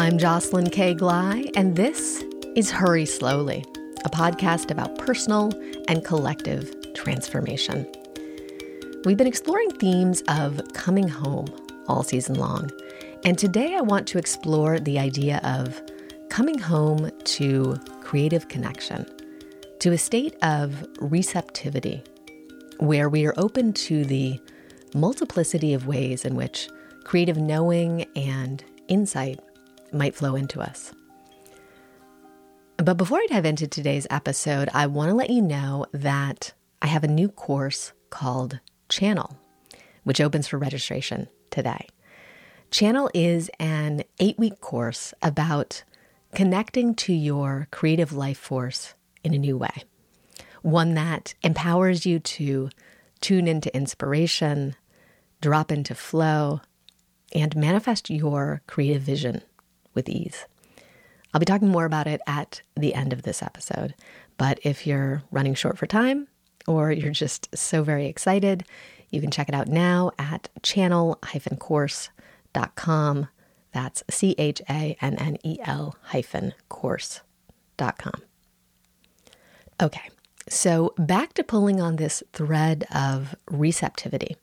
I'm 0.00 0.16
Jocelyn 0.16 0.70
K. 0.70 0.94
Glei, 0.94 1.50
and 1.54 1.76
this 1.76 2.24
is 2.56 2.70
Hurry 2.70 3.04
Slowly, 3.04 3.66
a 4.02 4.08
podcast 4.08 4.70
about 4.70 4.96
personal 4.96 5.52
and 5.88 6.02
collective 6.02 6.74
transformation. 6.94 7.86
We've 9.04 9.18
been 9.18 9.26
exploring 9.26 9.72
themes 9.72 10.22
of 10.26 10.58
coming 10.72 11.06
home 11.06 11.48
all 11.86 12.02
season 12.02 12.36
long, 12.36 12.70
and 13.26 13.36
today 13.36 13.76
I 13.76 13.82
want 13.82 14.08
to 14.08 14.18
explore 14.18 14.80
the 14.80 14.98
idea 14.98 15.38
of 15.44 15.82
coming 16.30 16.58
home 16.58 17.10
to 17.24 17.76
creative 18.00 18.48
connection, 18.48 19.04
to 19.80 19.92
a 19.92 19.98
state 19.98 20.34
of 20.42 20.82
receptivity, 20.98 22.02
where 22.78 23.10
we 23.10 23.26
are 23.26 23.34
open 23.36 23.74
to 23.74 24.06
the 24.06 24.40
multiplicity 24.94 25.74
of 25.74 25.86
ways 25.86 26.24
in 26.24 26.36
which 26.36 26.70
creative 27.04 27.36
knowing 27.36 28.06
and 28.16 28.64
insight 28.88 29.40
might 29.92 30.14
flow 30.14 30.36
into 30.36 30.60
us. 30.60 30.92
But 32.76 32.96
before 32.96 33.18
I 33.18 33.26
dive 33.28 33.44
into 33.44 33.66
today's 33.66 34.06
episode, 34.08 34.70
I 34.72 34.86
want 34.86 35.10
to 35.10 35.14
let 35.14 35.28
you 35.28 35.42
know 35.42 35.86
that 35.92 36.54
I 36.80 36.86
have 36.86 37.04
a 37.04 37.08
new 37.08 37.28
course 37.28 37.92
called 38.08 38.58
Channel, 38.88 39.36
which 40.04 40.20
opens 40.20 40.48
for 40.48 40.56
registration 40.56 41.28
today. 41.50 41.86
Channel 42.70 43.10
is 43.12 43.50
an 43.58 44.04
eight 44.18 44.38
week 44.38 44.60
course 44.60 45.12
about 45.22 45.84
connecting 46.34 46.94
to 46.94 47.12
your 47.12 47.68
creative 47.70 48.12
life 48.12 48.38
force 48.38 48.94
in 49.22 49.34
a 49.34 49.38
new 49.38 49.58
way, 49.58 49.82
one 50.62 50.94
that 50.94 51.34
empowers 51.42 52.06
you 52.06 52.18
to 52.18 52.70
tune 53.20 53.46
into 53.46 53.74
inspiration, 53.76 54.74
drop 55.40 55.70
into 55.70 55.94
flow, 55.94 56.60
and 57.34 57.54
manifest 57.54 58.08
your 58.08 58.62
creative 58.66 59.02
vision 59.02 59.42
with 59.94 60.08
ease. 60.08 60.46
I'll 61.32 61.40
be 61.40 61.46
talking 61.46 61.68
more 61.68 61.84
about 61.84 62.06
it 62.06 62.20
at 62.26 62.62
the 62.76 62.94
end 62.94 63.12
of 63.12 63.22
this 63.22 63.42
episode. 63.42 63.94
But 64.36 64.58
if 64.62 64.86
you're 64.86 65.22
running 65.30 65.54
short 65.54 65.78
for 65.78 65.86
time 65.86 66.28
or 66.66 66.90
you're 66.90 67.12
just 67.12 67.48
so 67.56 67.82
very 67.82 68.06
excited, 68.06 68.64
you 69.10 69.20
can 69.20 69.30
check 69.30 69.48
it 69.48 69.54
out 69.54 69.68
now 69.68 70.10
at 70.18 70.48
channel 70.62 71.18
course.com. 71.58 73.28
That's 73.72 74.02
C 74.10 74.34
H 74.38 74.60
A 74.68 74.96
N 75.00 75.14
N 75.16 75.36
E 75.44 75.58
L 75.64 75.96
hyphen 76.02 76.54
course.com. 76.68 78.22
Okay, 79.80 80.10
so 80.48 80.92
back 80.98 81.32
to 81.34 81.44
pulling 81.44 81.80
on 81.80 81.96
this 81.96 82.22
thread 82.32 82.86
of 82.94 83.34
receptivity 83.50 84.36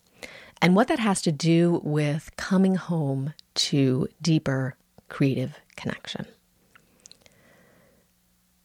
and 0.62 0.76
what 0.76 0.88
that 0.88 1.00
has 1.00 1.22
to 1.24 1.32
do 1.32 1.82
with 1.84 2.32
coming 2.38 2.76
home 2.76 3.34
to 3.56 4.08
deeper 4.22 4.76
creative 5.10 5.56
connection. 5.76 6.26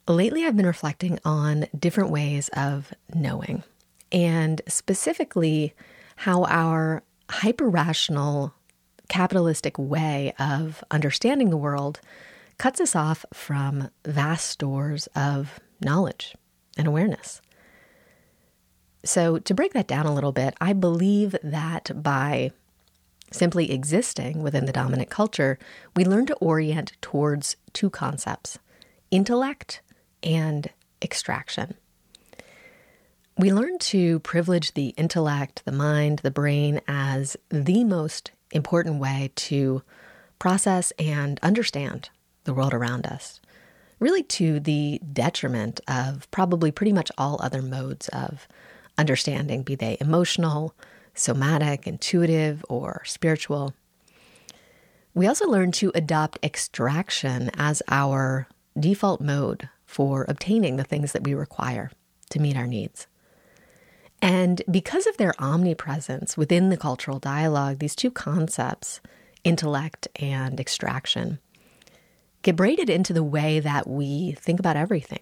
Lately, 0.08 0.44
I've 0.44 0.56
been 0.56 0.66
reflecting 0.66 1.18
on 1.24 1.66
different 1.78 2.10
ways 2.10 2.50
of 2.54 2.92
knowing, 3.14 3.62
and 4.10 4.60
specifically 4.66 5.74
how 6.16 6.44
our 6.44 7.02
hyper 7.30 7.68
rational 7.68 8.54
capitalistic 9.08 9.78
way 9.78 10.32
of 10.38 10.82
understanding 10.90 11.50
the 11.50 11.56
world 11.56 12.00
cuts 12.58 12.80
us 12.80 12.96
off 12.96 13.24
from 13.32 13.90
vast 14.04 14.48
stores 14.48 15.06
of 15.14 15.60
knowledge 15.80 16.34
and 16.76 16.86
awareness. 16.86 17.40
So, 19.04 19.38
to 19.38 19.54
break 19.54 19.72
that 19.72 19.88
down 19.88 20.06
a 20.06 20.14
little 20.14 20.32
bit, 20.32 20.54
I 20.60 20.72
believe 20.72 21.34
that 21.42 21.90
by 22.02 22.52
simply 23.32 23.72
existing 23.72 24.42
within 24.42 24.66
the 24.66 24.72
dominant 24.72 25.10
culture, 25.10 25.58
we 25.96 26.04
learn 26.04 26.26
to 26.26 26.34
orient 26.36 26.92
towards 27.00 27.56
two 27.72 27.90
concepts 27.90 28.58
intellect 29.10 29.82
and 30.22 30.70
extraction. 31.02 31.74
We 33.36 33.52
learn 33.52 33.78
to 33.78 34.20
privilege 34.20 34.74
the 34.74 34.88
intellect, 34.90 35.64
the 35.64 35.72
mind, 35.72 36.20
the 36.20 36.30
brain 36.30 36.80
as 36.86 37.36
the 37.48 37.84
most 37.84 38.30
important 38.52 39.00
way 39.00 39.32
to 39.34 39.82
process 40.38 40.92
and 40.98 41.40
understand 41.42 42.10
the 42.44 42.54
world 42.54 42.74
around 42.74 43.06
us, 43.06 43.40
really 44.00 44.22
to 44.24 44.60
the 44.60 45.00
detriment 45.12 45.80
of 45.88 46.30
probably 46.30 46.70
pretty 46.70 46.92
much 46.92 47.10
all 47.16 47.40
other 47.42 47.62
modes 47.62 48.08
of 48.08 48.46
understanding, 48.98 49.62
be 49.62 49.74
they 49.74 49.96
emotional, 50.00 50.74
somatic, 51.14 51.86
intuitive, 51.86 52.64
or 52.68 53.02
spiritual. 53.04 53.74
We 55.14 55.26
also 55.26 55.46
learn 55.46 55.72
to 55.72 55.92
adopt 55.94 56.38
extraction 56.42 57.50
as 57.54 57.82
our 57.88 58.48
default 58.78 59.20
mode 59.20 59.68
for 59.84 60.24
obtaining 60.28 60.76
the 60.76 60.84
things 60.84 61.12
that 61.12 61.24
we 61.24 61.34
require 61.34 61.90
to 62.30 62.40
meet 62.40 62.56
our 62.56 62.66
needs. 62.66 63.06
And 64.22 64.62
because 64.70 65.06
of 65.06 65.16
their 65.16 65.34
omnipresence 65.38 66.36
within 66.36 66.70
the 66.70 66.76
cultural 66.76 67.18
dialogue, 67.18 67.80
these 67.80 67.96
two 67.96 68.10
concepts, 68.10 69.00
intellect 69.44 70.08
and 70.16 70.58
extraction, 70.60 71.40
get 72.42 72.56
braided 72.56 72.88
into 72.88 73.12
the 73.12 73.24
way 73.24 73.60
that 73.60 73.88
we 73.88 74.32
think 74.32 74.60
about 74.60 74.76
everything. 74.76 75.20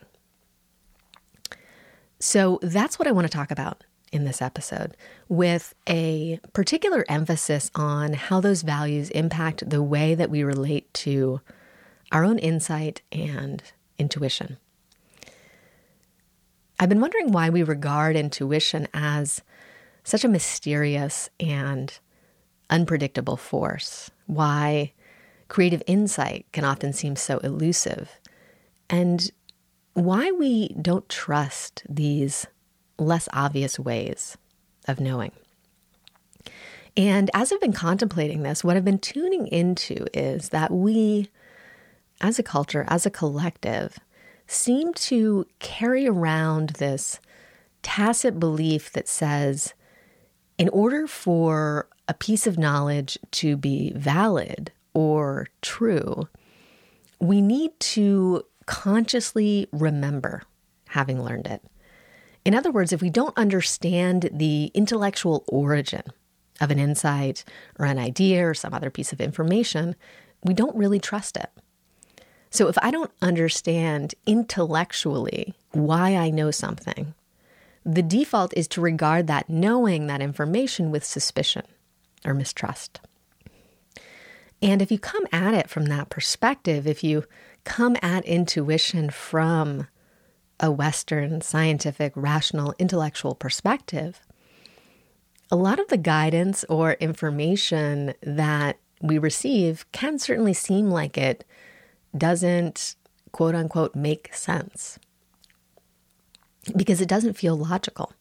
So 2.20 2.58
that's 2.62 2.98
what 2.98 3.08
I 3.08 3.12
want 3.12 3.26
to 3.26 3.32
talk 3.32 3.50
about 3.50 3.84
in 4.12 4.24
this 4.24 4.42
episode, 4.42 4.96
with 5.28 5.74
a 5.88 6.40
particular 6.52 7.04
emphasis 7.08 7.70
on 7.74 8.12
how 8.12 8.40
those 8.40 8.62
values 8.62 9.10
impact 9.10 9.68
the 9.68 9.82
way 9.82 10.14
that 10.14 10.30
we 10.30 10.42
relate 10.42 10.92
to 10.94 11.40
our 12.12 12.24
own 12.24 12.38
insight 12.38 13.02
and 13.12 13.62
intuition. 13.98 14.56
I've 16.78 16.88
been 16.88 17.00
wondering 17.00 17.30
why 17.30 17.50
we 17.50 17.62
regard 17.62 18.16
intuition 18.16 18.88
as 18.94 19.42
such 20.02 20.24
a 20.24 20.28
mysterious 20.28 21.28
and 21.38 21.96
unpredictable 22.70 23.36
force, 23.36 24.10
why 24.26 24.92
creative 25.48 25.82
insight 25.86 26.46
can 26.52 26.64
often 26.64 26.92
seem 26.92 27.16
so 27.16 27.38
elusive, 27.38 28.18
and 28.88 29.30
why 29.94 30.30
we 30.30 30.68
don't 30.80 31.08
trust 31.08 31.82
these 31.88 32.46
less 33.00 33.28
obvious 33.32 33.78
ways 33.78 34.36
of 34.86 35.00
knowing. 35.00 35.32
And 36.96 37.30
as 37.34 37.52
I've 37.52 37.60
been 37.60 37.72
contemplating 37.72 38.42
this, 38.42 38.62
what 38.62 38.76
I've 38.76 38.84
been 38.84 38.98
tuning 38.98 39.46
into 39.46 40.06
is 40.12 40.50
that 40.50 40.70
we, 40.70 41.28
as 42.20 42.38
a 42.38 42.42
culture, 42.42 42.84
as 42.88 43.06
a 43.06 43.10
collective, 43.10 43.98
seem 44.46 44.92
to 44.94 45.46
carry 45.60 46.06
around 46.06 46.70
this 46.70 47.20
tacit 47.82 48.38
belief 48.38 48.92
that 48.92 49.08
says, 49.08 49.74
in 50.58 50.68
order 50.70 51.06
for 51.06 51.88
a 52.08 52.14
piece 52.14 52.46
of 52.46 52.58
knowledge 52.58 53.16
to 53.30 53.56
be 53.56 53.92
valid 53.94 54.72
or 54.92 55.46
true, 55.62 56.28
we 57.20 57.40
need 57.40 57.78
to 57.78 58.44
consciously 58.66 59.68
remember 59.72 60.42
having 60.88 61.22
learned 61.22 61.46
it. 61.46 61.62
In 62.50 62.56
other 62.56 62.72
words, 62.72 62.92
if 62.92 63.00
we 63.00 63.10
don't 63.10 63.38
understand 63.38 64.28
the 64.32 64.72
intellectual 64.74 65.44
origin 65.46 66.02
of 66.60 66.72
an 66.72 66.80
insight 66.80 67.44
or 67.78 67.86
an 67.86 67.96
idea 67.96 68.44
or 68.44 68.54
some 68.54 68.74
other 68.74 68.90
piece 68.90 69.12
of 69.12 69.20
information, 69.20 69.94
we 70.42 70.52
don't 70.52 70.74
really 70.74 70.98
trust 70.98 71.36
it. 71.36 71.48
So 72.50 72.66
if 72.66 72.76
I 72.82 72.90
don't 72.90 73.12
understand 73.22 74.16
intellectually 74.26 75.54
why 75.70 76.16
I 76.16 76.30
know 76.30 76.50
something, 76.50 77.14
the 77.86 78.02
default 78.02 78.52
is 78.56 78.66
to 78.66 78.80
regard 78.80 79.28
that 79.28 79.48
knowing 79.48 80.08
that 80.08 80.20
information 80.20 80.90
with 80.90 81.04
suspicion 81.04 81.62
or 82.24 82.34
mistrust. 82.34 82.98
And 84.60 84.82
if 84.82 84.90
you 84.90 84.98
come 84.98 85.28
at 85.30 85.54
it 85.54 85.70
from 85.70 85.84
that 85.84 86.10
perspective, 86.10 86.88
if 86.88 87.04
you 87.04 87.26
come 87.62 87.96
at 88.02 88.24
intuition 88.24 89.08
from 89.08 89.86
a 90.60 90.70
Western 90.70 91.40
scientific, 91.40 92.12
rational, 92.14 92.74
intellectual 92.78 93.34
perspective, 93.34 94.20
a 95.50 95.56
lot 95.56 95.80
of 95.80 95.88
the 95.88 95.96
guidance 95.96 96.64
or 96.68 96.92
information 96.94 98.14
that 98.22 98.78
we 99.02 99.18
receive 99.18 99.90
can 99.92 100.18
certainly 100.18 100.54
seem 100.54 100.90
like 100.90 101.18
it 101.18 101.44
doesn't 102.16 102.94
quote 103.32 103.54
unquote 103.54 103.94
make 103.94 104.32
sense 104.34 104.98
because 106.76 107.00
it 107.00 107.08
doesn't 107.08 107.38
feel 107.38 107.56
logical. 107.56 108.12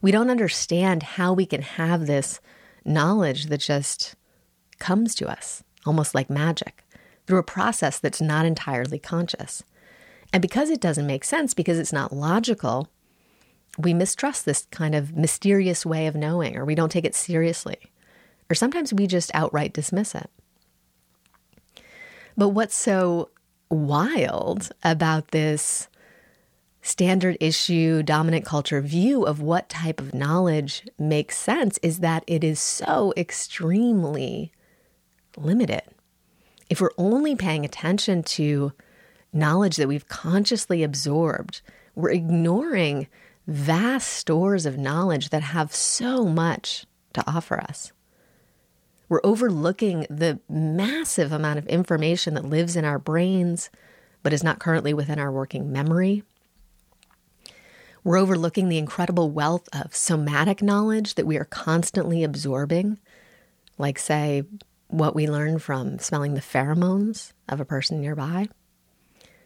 We 0.00 0.10
don't 0.10 0.30
understand 0.30 1.02
how 1.02 1.32
we 1.32 1.46
can 1.46 1.62
have 1.62 2.06
this 2.06 2.40
knowledge 2.84 3.46
that 3.46 3.60
just 3.60 4.14
comes 4.78 5.14
to 5.16 5.28
us, 5.28 5.62
almost 5.86 6.14
like 6.14 6.30
magic, 6.30 6.84
through 7.26 7.38
a 7.38 7.44
process 7.44 7.98
that's 7.98 8.20
not 8.20 8.46
entirely 8.46 8.98
conscious. 8.98 9.62
And 10.34 10.42
because 10.42 10.68
it 10.68 10.80
doesn't 10.80 11.06
make 11.06 11.22
sense, 11.24 11.54
because 11.54 11.78
it's 11.78 11.92
not 11.92 12.12
logical, 12.12 12.88
we 13.78 13.94
mistrust 13.94 14.44
this 14.44 14.66
kind 14.72 14.92
of 14.92 15.16
mysterious 15.16 15.86
way 15.86 16.08
of 16.08 16.16
knowing, 16.16 16.56
or 16.56 16.64
we 16.64 16.74
don't 16.74 16.90
take 16.90 17.04
it 17.04 17.14
seriously. 17.14 17.76
Or 18.50 18.56
sometimes 18.56 18.92
we 18.92 19.06
just 19.06 19.30
outright 19.32 19.72
dismiss 19.72 20.12
it. 20.12 20.28
But 22.36 22.48
what's 22.48 22.74
so 22.74 23.30
wild 23.70 24.72
about 24.82 25.28
this 25.28 25.86
standard 26.82 27.36
issue, 27.38 28.02
dominant 28.02 28.44
culture 28.44 28.80
view 28.80 29.22
of 29.22 29.40
what 29.40 29.68
type 29.68 30.00
of 30.00 30.14
knowledge 30.14 30.82
makes 30.98 31.38
sense 31.38 31.78
is 31.78 32.00
that 32.00 32.24
it 32.26 32.42
is 32.42 32.58
so 32.58 33.14
extremely 33.16 34.50
limited. 35.36 35.82
If 36.68 36.80
we're 36.80 36.90
only 36.98 37.36
paying 37.36 37.64
attention 37.64 38.24
to 38.24 38.72
knowledge 39.34 39.76
that 39.76 39.88
we've 39.88 40.08
consciously 40.08 40.82
absorbed, 40.82 41.60
we're 41.94 42.10
ignoring 42.10 43.08
vast 43.46 44.08
stores 44.08 44.64
of 44.64 44.78
knowledge 44.78 45.30
that 45.30 45.42
have 45.42 45.74
so 45.74 46.24
much 46.24 46.86
to 47.12 47.24
offer 47.26 47.60
us. 47.60 47.92
We're 49.08 49.20
overlooking 49.22 50.06
the 50.08 50.40
massive 50.48 51.30
amount 51.30 51.58
of 51.58 51.66
information 51.66 52.34
that 52.34 52.44
lives 52.44 52.74
in 52.76 52.84
our 52.84 52.98
brains 52.98 53.70
but 54.22 54.32
is 54.32 54.42
not 54.42 54.58
currently 54.58 54.94
within 54.94 55.20
our 55.20 55.30
working 55.30 55.70
memory. 55.70 56.24
We're 58.02 58.18
overlooking 58.18 58.68
the 58.68 58.78
incredible 58.78 59.30
wealth 59.30 59.68
of 59.72 59.94
somatic 59.94 60.62
knowledge 60.62 61.14
that 61.14 61.26
we 61.26 61.36
are 61.36 61.44
constantly 61.44 62.24
absorbing, 62.24 62.98
like, 63.78 63.98
say, 63.98 64.42
what 64.88 65.14
we 65.14 65.28
learn 65.28 65.58
from 65.58 65.98
smelling 65.98 66.34
the 66.34 66.40
pheromones 66.40 67.32
of 67.48 67.60
a 67.60 67.64
person 67.64 68.00
nearby. 68.00 68.48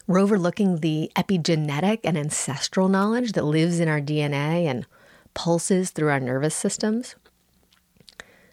We're 0.08 0.20
overlooking 0.20 0.76
the 0.78 1.12
epigenetic 1.16 2.00
and 2.02 2.16
ancestral 2.16 2.88
knowledge 2.88 3.32
that 3.32 3.44
lives 3.44 3.78
in 3.78 3.88
our 3.88 4.00
DNA 4.00 4.64
and 4.64 4.86
pulses 5.34 5.90
through 5.90 6.08
our 6.08 6.18
nervous 6.18 6.54
systems. 6.54 7.14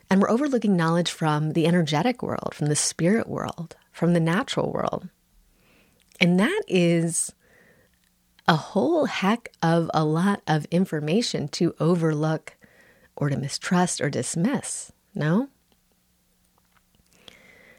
And 0.10 0.22
we're 0.22 0.30
overlooking 0.30 0.76
knowledge 0.76 1.10
from 1.10 1.54
the 1.54 1.66
energetic 1.66 2.22
world, 2.22 2.54
from 2.54 2.68
the 2.68 2.76
spirit 2.76 3.30
world, 3.30 3.78
from 3.94 4.12
the 4.12 4.20
natural 4.20 4.70
world. 4.70 5.08
And 6.20 6.38
that 6.42 6.62
is 6.68 7.32
a 8.50 8.58
whole 8.58 9.06
heck 9.06 9.48
of 9.64 9.90
a 9.94 10.04
lot 10.04 10.42
of 10.46 10.66
information 10.72 11.48
to 11.48 11.74
overlook 11.80 12.58
or 13.16 13.30
to 13.30 13.38
mistrust 13.38 14.02
or 14.02 14.10
dismiss, 14.10 14.92
no? 15.14 15.48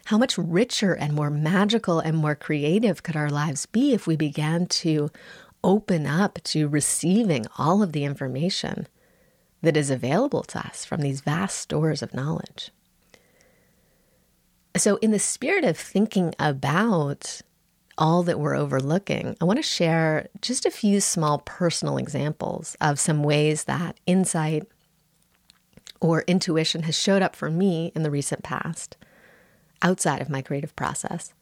How 0.07 0.19
much 0.19 0.39
richer 0.39 0.95
and 0.95 1.13
more 1.13 1.31
magical 1.31 1.99
and 1.99 2.17
more 2.17 2.37
creative 2.37 3.03
could 3.03 3.17
our 3.17 3.29
lives 3.29 3.67
be 3.67 3.93
if 3.93 4.07
we 4.07 4.15
began 4.15 4.67
to 4.67 5.11
open 5.65 6.07
up 6.07 6.39
to 6.45 6.69
receiving 6.69 7.45
all 7.59 7.83
of 7.83 7.91
the 7.91 8.05
information 8.05 8.87
that 9.63 9.77
is 9.77 9.91
available 9.91 10.45
to 10.45 10.61
us 10.61 10.85
from 10.85 11.01
these 11.01 11.23
vast 11.23 11.59
stores 11.59 12.03
of 12.03 12.15
knowledge? 12.15 12.71
So, 14.77 14.95
in 14.99 15.11
the 15.11 15.19
spirit 15.19 15.65
of 15.65 15.77
thinking 15.77 16.37
about 16.39 17.41
all 17.99 18.23
that 18.23 18.39
we're 18.39 18.55
overlooking, 18.55 19.37
I 19.41 19.45
want 19.45 19.59
to 19.59 19.63
share 19.65 20.29
just 20.41 20.65
a 20.65 20.71
few 20.71 21.01
small 21.01 21.39
personal 21.41 21.97
examples 21.97 22.77
of 22.81 23.01
some 23.01 23.25
ways 23.25 23.65
that 23.65 23.99
insight 24.07 24.69
or 26.01 26.23
intuition 26.29 26.85
has 26.85 26.97
showed 26.97 27.23
up 27.23 27.35
for 27.35 27.51
me 27.51 27.91
in 27.97 28.05
the 28.05 28.11
recent 28.13 28.45
past 28.45 28.97
outside 29.83 30.21
of 30.21 30.31
my 30.31 30.43
creative 30.43 30.75
process, 30.77 31.33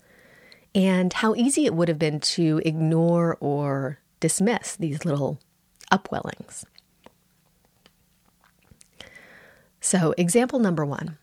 and 0.74 1.12
how 1.12 1.34
easy 1.34 1.66
it 1.66 1.74
would 1.74 1.88
have 1.88 1.98
been 1.98 2.20
to 2.20 2.60
ignore 2.64 3.36
or 3.40 3.98
dismiss 4.20 4.76
these 4.76 5.04
little 5.04 5.38
upwellings. 5.92 6.64
So, 9.80 10.14
example 10.16 10.58
number 10.58 10.84
one 10.84 11.18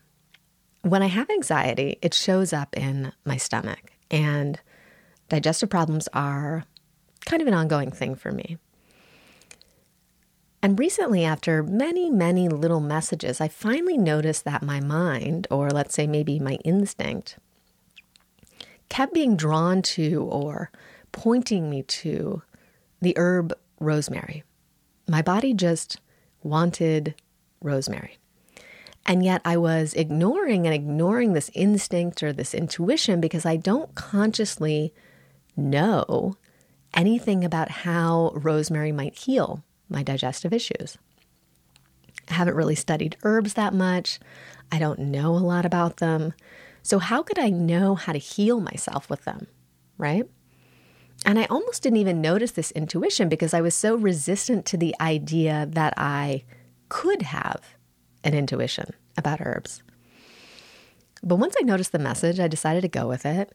when 0.82 1.02
I 1.02 1.06
have 1.06 1.30
anxiety, 1.30 1.98
it 2.02 2.12
shows 2.12 2.52
up 2.52 2.76
in 2.76 3.12
my 3.24 3.36
stomach. 3.36 3.92
And 4.10 4.60
digestive 5.28 5.70
problems 5.70 6.08
are 6.12 6.64
kind 7.24 7.40
of 7.40 7.48
an 7.48 7.54
ongoing 7.54 7.90
thing 7.90 8.14
for 8.14 8.32
me. 8.32 8.58
And 10.62 10.78
recently, 10.78 11.24
after 11.24 11.64
many, 11.64 12.08
many 12.08 12.48
little 12.48 12.80
messages, 12.80 13.40
I 13.40 13.48
finally 13.48 13.98
noticed 13.98 14.44
that 14.44 14.62
my 14.62 14.78
mind, 14.78 15.48
or 15.50 15.70
let's 15.70 15.92
say 15.92 16.06
maybe 16.06 16.38
my 16.38 16.54
instinct, 16.64 17.36
kept 18.88 19.12
being 19.12 19.36
drawn 19.36 19.82
to 19.82 20.22
or 20.22 20.70
pointing 21.10 21.68
me 21.68 21.82
to 21.82 22.42
the 23.00 23.12
herb 23.16 23.52
rosemary. 23.80 24.44
My 25.08 25.20
body 25.20 25.52
just 25.52 25.98
wanted 26.44 27.16
rosemary. 27.60 28.18
And 29.04 29.24
yet 29.24 29.42
I 29.44 29.56
was 29.56 29.94
ignoring 29.94 30.64
and 30.64 30.74
ignoring 30.74 31.32
this 31.32 31.50
instinct 31.54 32.22
or 32.22 32.32
this 32.32 32.54
intuition 32.54 33.20
because 33.20 33.44
I 33.44 33.56
don't 33.56 33.92
consciously 33.96 34.94
know 35.56 36.36
anything 36.94 37.44
about 37.44 37.68
how 37.68 38.30
rosemary 38.36 38.92
might 38.92 39.18
heal 39.18 39.64
my 39.92 40.02
digestive 40.02 40.52
issues. 40.52 40.98
I 42.28 42.34
haven't 42.34 42.54
really 42.54 42.74
studied 42.74 43.16
herbs 43.22 43.54
that 43.54 43.74
much. 43.74 44.18
I 44.70 44.78
don't 44.78 44.98
know 44.98 45.34
a 45.34 45.38
lot 45.38 45.66
about 45.66 45.98
them. 45.98 46.32
So, 46.82 46.98
how 46.98 47.22
could 47.22 47.38
I 47.38 47.50
know 47.50 47.94
how 47.94 48.12
to 48.12 48.18
heal 48.18 48.60
myself 48.60 49.08
with 49.08 49.24
them? 49.24 49.46
Right? 49.98 50.24
And 51.24 51.38
I 51.38 51.44
almost 51.44 51.82
didn't 51.82 51.98
even 51.98 52.20
notice 52.20 52.52
this 52.52 52.72
intuition 52.72 53.28
because 53.28 53.54
I 53.54 53.60
was 53.60 53.74
so 53.74 53.94
resistant 53.94 54.66
to 54.66 54.76
the 54.76 54.94
idea 55.00 55.68
that 55.70 55.94
I 55.96 56.44
could 56.88 57.22
have 57.22 57.76
an 58.24 58.34
intuition 58.34 58.92
about 59.16 59.40
herbs. 59.40 59.82
But 61.22 61.36
once 61.36 61.54
I 61.60 61.64
noticed 61.64 61.92
the 61.92 61.98
message, 62.00 62.40
I 62.40 62.48
decided 62.48 62.80
to 62.80 62.88
go 62.88 63.06
with 63.06 63.24
it. 63.24 63.52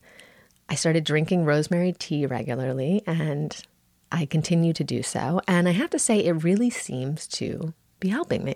I 0.70 0.76
started 0.76 1.04
drinking 1.04 1.46
rosemary 1.46 1.94
tea 1.94 2.26
regularly 2.26 3.04
and 3.06 3.56
I 4.12 4.26
continue 4.26 4.74
to 4.74 4.84
do 4.84 5.04
so. 5.04 5.42
And 5.48 5.68
I 5.68 5.72
have 5.72 5.90
to 5.92 6.00
say, 6.00 6.24
it 6.24 6.44
really 6.44 6.70
seems 6.70 7.28
to 7.30 7.74
be 8.00 8.10
helping 8.10 8.44
me. 8.44 8.56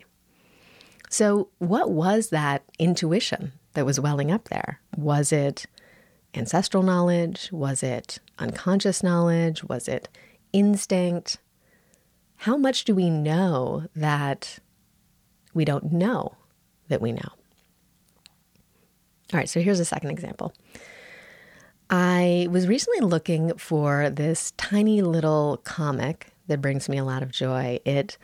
So, 1.10 1.50
what 1.60 1.92
was 1.92 2.30
that 2.30 2.64
intuition 2.80 3.52
that 3.74 3.86
was 3.86 4.00
welling 4.00 4.32
up 4.32 4.48
there? 4.48 4.80
Was 4.96 5.32
it 5.34 5.66
ancestral 6.34 6.84
knowledge? 6.84 7.50
Was 7.52 7.84
it 7.84 8.20
unconscious 8.40 9.04
knowledge? 9.04 9.64
Was 9.66 9.88
it 9.88 10.08
instinct? 10.54 11.38
How 12.38 12.56
much 12.58 12.86
do 12.86 12.96
we 12.96 13.10
know 13.10 13.88
that 13.96 14.60
we 15.54 15.66
don't 15.66 15.92
know 15.92 16.36
that 16.88 17.02
we 17.02 17.12
know? 17.12 17.30
All 19.34 19.38
right, 19.38 19.50
so 19.50 19.62
here's 19.62 19.80
a 19.80 19.86
second 19.86 20.12
example. 20.12 20.54
I 21.94 22.48
was 22.50 22.70
recently 22.70 23.02
looking 23.02 23.58
for 23.58 24.10
this 24.10 24.52
tiny 24.52 25.02
little 25.02 25.58
comic 25.66 26.32
that 26.48 26.62
brings 26.62 26.88
me 26.88 26.98
a 26.98 27.04
lot 27.04 27.22
of 27.22 27.34
joy. 27.34 27.82
It 27.84 28.18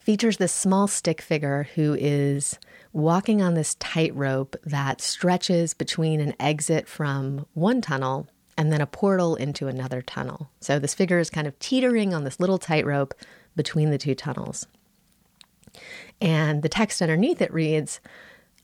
features 0.00 0.38
this 0.38 0.52
small 0.52 0.88
stick 0.88 1.20
figure 1.20 1.68
who 1.74 1.94
is 2.00 2.58
walking 2.94 3.42
on 3.42 3.52
this 3.52 3.74
tightrope 3.74 4.56
that 4.64 5.02
stretches 5.02 5.74
between 5.74 6.18
an 6.20 6.34
exit 6.40 6.88
from 6.88 7.44
one 7.52 7.82
tunnel 7.82 8.26
and 8.56 8.72
then 8.72 8.80
a 8.80 8.86
portal 8.86 9.36
into 9.36 9.68
another 9.68 10.00
tunnel. 10.00 10.50
So 10.60 10.78
this 10.78 10.94
figure 10.94 11.18
is 11.18 11.28
kind 11.28 11.46
of 11.46 11.58
teetering 11.58 12.14
on 12.14 12.24
this 12.24 12.40
little 12.40 12.58
tightrope 12.58 13.12
between 13.54 13.90
the 13.90 13.98
two 13.98 14.14
tunnels. 14.14 14.66
And 16.22 16.62
the 16.62 16.70
text 16.70 17.02
underneath 17.02 17.42
it 17.42 17.52
reads 17.52 18.00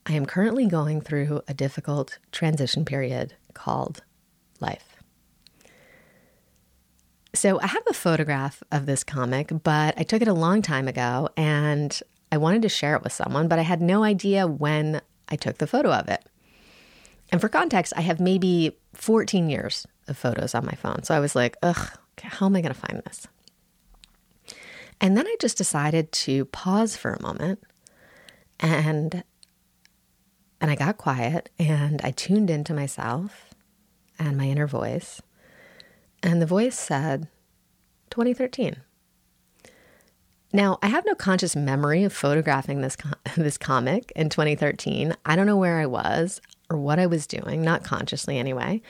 I 0.06 0.12
am 0.12 0.24
currently 0.24 0.66
going 0.66 1.02
through 1.02 1.42
a 1.46 1.52
difficult 1.52 2.18
transition 2.32 2.86
period 2.86 3.34
called 3.58 4.02
life. 4.60 4.96
So 7.34 7.60
I 7.60 7.66
have 7.66 7.82
a 7.88 7.94
photograph 7.94 8.62
of 8.72 8.86
this 8.86 9.04
comic, 9.04 9.52
but 9.62 9.94
I 9.96 10.02
took 10.02 10.22
it 10.22 10.28
a 10.28 10.32
long 10.32 10.62
time 10.62 10.88
ago 10.88 11.28
and 11.36 12.00
I 12.32 12.38
wanted 12.38 12.62
to 12.62 12.68
share 12.68 12.94
it 12.96 13.02
with 13.02 13.12
someone, 13.12 13.48
but 13.48 13.58
I 13.58 13.62
had 13.62 13.80
no 13.80 14.02
idea 14.02 14.46
when 14.46 15.00
I 15.28 15.36
took 15.36 15.58
the 15.58 15.66
photo 15.66 15.92
of 15.92 16.08
it. 16.08 16.24
And 17.30 17.40
for 17.40 17.48
context, 17.48 17.92
I 17.96 18.00
have 18.00 18.20
maybe 18.20 18.78
14 18.94 19.50
years 19.50 19.86
of 20.06 20.16
photos 20.16 20.54
on 20.54 20.64
my 20.64 20.72
phone. 20.72 21.02
So 21.02 21.14
I 21.14 21.20
was 21.20 21.36
like, 21.36 21.56
ugh, 21.62 21.90
how 22.22 22.46
am 22.46 22.56
I 22.56 22.62
going 22.62 22.74
to 22.74 22.80
find 22.80 23.02
this? 23.04 23.26
And 25.00 25.16
then 25.16 25.26
I 25.26 25.36
just 25.40 25.58
decided 25.58 26.10
to 26.12 26.46
pause 26.46 26.96
for 26.96 27.12
a 27.12 27.22
moment 27.22 27.62
and 28.60 29.22
and 30.60 30.70
I 30.70 30.74
got 30.74 30.96
quiet 30.96 31.50
and 31.58 32.00
I 32.02 32.10
tuned 32.10 32.50
into 32.50 32.74
myself 32.74 33.48
and 34.18 34.37
my 34.37 34.46
inner 34.46 34.66
voice. 34.66 35.20
And 36.22 36.42
the 36.42 36.46
voice 36.46 36.78
said, 36.78 37.28
2013. 38.10 38.76
Now, 40.52 40.78
I 40.82 40.87
have 40.88 41.04
no 41.04 41.14
conscious 41.14 41.54
memory 41.54 42.04
of 42.04 42.12
photographing 42.12 42.80
this 42.80 42.96
this 43.37 43.58
comic 43.58 44.12
in 44.16 44.28
2013. 44.30 45.14
I 45.25 45.37
don't 45.37 45.46
know 45.46 45.56
where 45.56 45.78
I 45.78 45.87
was 45.87 46.40
or 46.70 46.78
what 46.78 46.98
I 46.98 47.06
was 47.06 47.26
doing, 47.26 47.62
not 47.62 47.84
consciously 47.84 48.38
anyway. 48.38 48.82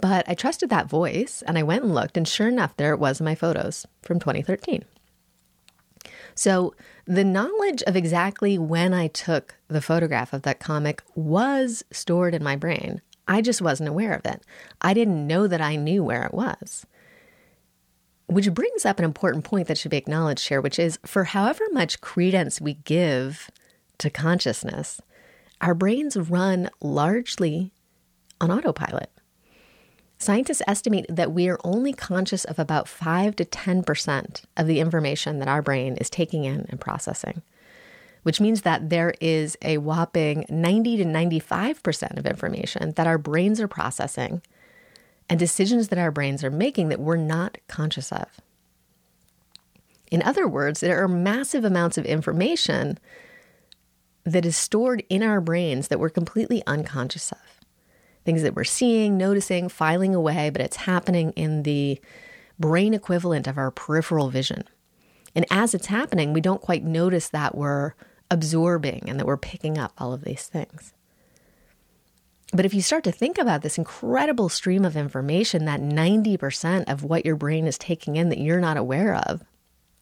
But 0.00 0.28
I 0.28 0.34
trusted 0.34 0.70
that 0.70 0.88
voice 0.88 1.42
and 1.46 1.58
I 1.58 1.62
went 1.62 1.84
and 1.84 1.94
looked 1.94 2.16
and 2.16 2.26
sure 2.26 2.48
enough 2.48 2.76
there 2.76 2.92
it 2.92 3.00
was 3.00 3.20
in 3.20 3.24
my 3.24 3.34
photos 3.34 3.86
from 4.02 4.20
2013. 4.20 4.84
So, 6.34 6.74
the 7.06 7.24
knowledge 7.24 7.82
of 7.86 7.96
exactly 7.96 8.58
when 8.58 8.92
I 8.92 9.06
took 9.06 9.54
the 9.68 9.80
photograph 9.80 10.32
of 10.32 10.42
that 10.42 10.60
comic 10.60 11.02
was 11.14 11.82
stored 11.90 12.34
in 12.34 12.42
my 12.42 12.56
brain. 12.56 13.00
I 13.28 13.42
just 13.42 13.60
wasn't 13.60 13.88
aware 13.88 14.12
of 14.12 14.24
it. 14.24 14.42
I 14.80 14.94
didn't 14.94 15.26
know 15.26 15.46
that 15.46 15.60
I 15.60 15.76
knew 15.76 16.04
where 16.04 16.24
it 16.24 16.34
was. 16.34 16.86
Which 18.26 18.52
brings 18.52 18.84
up 18.84 18.98
an 18.98 19.04
important 19.04 19.44
point 19.44 19.68
that 19.68 19.78
should 19.78 19.90
be 19.90 19.96
acknowledged 19.96 20.48
here, 20.48 20.60
which 20.60 20.78
is 20.78 20.98
for 21.04 21.24
however 21.24 21.64
much 21.72 22.00
credence 22.00 22.60
we 22.60 22.74
give 22.74 23.50
to 23.98 24.10
consciousness, 24.10 25.00
our 25.60 25.74
brains 25.74 26.16
run 26.16 26.70
largely 26.80 27.72
on 28.40 28.50
autopilot. 28.50 29.10
Scientists 30.18 30.62
estimate 30.66 31.06
that 31.08 31.32
we 31.32 31.48
are 31.48 31.58
only 31.62 31.92
conscious 31.92 32.44
of 32.44 32.58
about 32.58 32.88
5 32.88 33.36
to 33.36 33.44
10% 33.44 34.44
of 34.56 34.66
the 34.66 34.80
information 34.80 35.38
that 35.38 35.48
our 35.48 35.62
brain 35.62 35.96
is 35.96 36.08
taking 36.08 36.44
in 36.44 36.66
and 36.68 36.80
processing, 36.80 37.42
which 38.26 38.40
means 38.40 38.62
that 38.62 38.90
there 38.90 39.14
is 39.20 39.56
a 39.62 39.78
whopping 39.78 40.44
90 40.48 40.96
to 40.96 41.04
95% 41.04 42.18
of 42.18 42.26
information 42.26 42.90
that 42.96 43.06
our 43.06 43.18
brains 43.18 43.60
are 43.60 43.68
processing 43.68 44.42
and 45.30 45.38
decisions 45.38 45.90
that 45.90 45.98
our 46.00 46.10
brains 46.10 46.42
are 46.42 46.50
making 46.50 46.88
that 46.88 46.98
we're 46.98 47.14
not 47.14 47.56
conscious 47.68 48.10
of. 48.10 48.26
In 50.10 50.24
other 50.24 50.48
words, 50.48 50.80
there 50.80 51.00
are 51.00 51.06
massive 51.06 51.64
amounts 51.64 51.98
of 51.98 52.04
information 52.04 52.98
that 54.24 54.44
is 54.44 54.56
stored 54.56 55.04
in 55.08 55.22
our 55.22 55.40
brains 55.40 55.86
that 55.86 56.00
we're 56.00 56.10
completely 56.10 56.64
unconscious 56.66 57.30
of 57.30 57.38
things 58.24 58.42
that 58.42 58.56
we're 58.56 58.64
seeing, 58.64 59.16
noticing, 59.16 59.68
filing 59.68 60.16
away, 60.16 60.50
but 60.50 60.60
it's 60.60 60.78
happening 60.78 61.30
in 61.36 61.62
the 61.62 62.00
brain 62.58 62.92
equivalent 62.92 63.46
of 63.46 63.56
our 63.56 63.70
peripheral 63.70 64.30
vision. 64.30 64.64
And 65.36 65.46
as 65.48 65.74
it's 65.74 65.86
happening, 65.86 66.32
we 66.32 66.40
don't 66.40 66.60
quite 66.60 66.82
notice 66.82 67.28
that 67.28 67.54
we're 67.54 67.94
absorbing 68.30 69.04
and 69.06 69.18
that 69.18 69.26
we're 69.26 69.36
picking 69.36 69.78
up 69.78 69.92
all 69.98 70.12
of 70.12 70.24
these 70.24 70.46
things. 70.46 70.92
But 72.52 72.64
if 72.64 72.72
you 72.72 72.80
start 72.80 73.04
to 73.04 73.12
think 73.12 73.38
about 73.38 73.62
this 73.62 73.78
incredible 73.78 74.48
stream 74.48 74.84
of 74.84 74.96
information, 74.96 75.64
that 75.64 75.80
90% 75.80 76.90
of 76.90 77.02
what 77.02 77.26
your 77.26 77.36
brain 77.36 77.66
is 77.66 77.76
taking 77.76 78.16
in 78.16 78.28
that 78.28 78.38
you're 78.38 78.60
not 78.60 78.76
aware 78.76 79.16
of, 79.16 79.42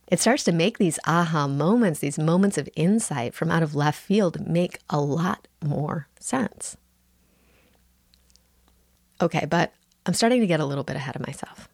it 0.08 0.20
starts 0.20 0.44
to 0.44 0.52
make 0.52 0.76
these 0.76 0.98
aha 1.06 1.48
moments, 1.48 2.00
these 2.00 2.18
moments 2.18 2.58
of 2.58 2.68
insight 2.76 3.34
from 3.34 3.50
out 3.50 3.62
of 3.62 3.74
left 3.74 3.98
field, 3.98 4.46
make 4.46 4.78
a 4.90 5.00
lot 5.00 5.48
more 5.64 6.08
sense. 6.20 6.76
Okay, 9.20 9.46
but 9.46 9.72
I'm 10.04 10.14
starting 10.14 10.40
to 10.40 10.46
get 10.46 10.60
a 10.60 10.66
little 10.66 10.84
bit 10.84 10.96
ahead 10.96 11.16
of 11.16 11.26
myself. 11.26 11.68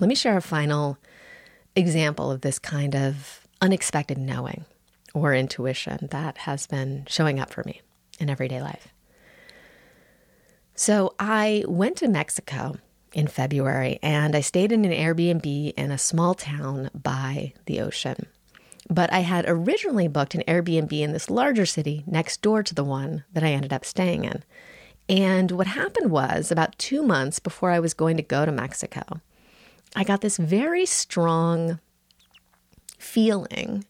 Let 0.00 0.08
me 0.08 0.16
share 0.16 0.36
a 0.36 0.42
final 0.42 0.98
example 1.76 2.32
of 2.32 2.40
this 2.40 2.58
kind 2.58 2.96
of 2.96 3.46
unexpected 3.60 4.18
knowing 4.18 4.64
or 5.16 5.32
intuition 5.32 6.08
that 6.10 6.36
has 6.38 6.66
been 6.66 7.02
showing 7.08 7.40
up 7.40 7.50
for 7.50 7.64
me 7.64 7.80
in 8.20 8.28
everyday 8.28 8.60
life. 8.60 8.88
So 10.74 11.14
I 11.18 11.64
went 11.66 11.96
to 11.98 12.08
Mexico 12.08 12.76
in 13.14 13.26
February 13.26 13.98
and 14.02 14.36
I 14.36 14.42
stayed 14.42 14.72
in 14.72 14.84
an 14.84 14.92
Airbnb 14.92 15.72
in 15.74 15.90
a 15.90 15.96
small 15.96 16.34
town 16.34 16.90
by 16.94 17.54
the 17.64 17.80
ocean. 17.80 18.26
But 18.90 19.10
I 19.10 19.20
had 19.20 19.46
originally 19.48 20.06
booked 20.06 20.34
an 20.34 20.44
Airbnb 20.46 20.92
in 20.92 21.14
this 21.14 21.30
larger 21.30 21.64
city 21.64 22.04
next 22.06 22.42
door 22.42 22.62
to 22.62 22.74
the 22.74 22.84
one 22.84 23.24
that 23.32 23.42
I 23.42 23.52
ended 23.52 23.72
up 23.72 23.86
staying 23.86 24.24
in. 24.24 24.44
And 25.08 25.50
what 25.50 25.66
happened 25.66 26.10
was 26.10 26.52
about 26.52 26.78
two 26.78 27.02
months 27.02 27.38
before 27.38 27.70
I 27.70 27.80
was 27.80 27.94
going 27.94 28.18
to 28.18 28.22
go 28.22 28.44
to 28.44 28.52
Mexico, 28.52 29.02
I 29.94 30.04
got 30.04 30.20
this 30.20 30.36
very 30.36 30.84
strong 30.84 31.80
feeling, 32.98 33.86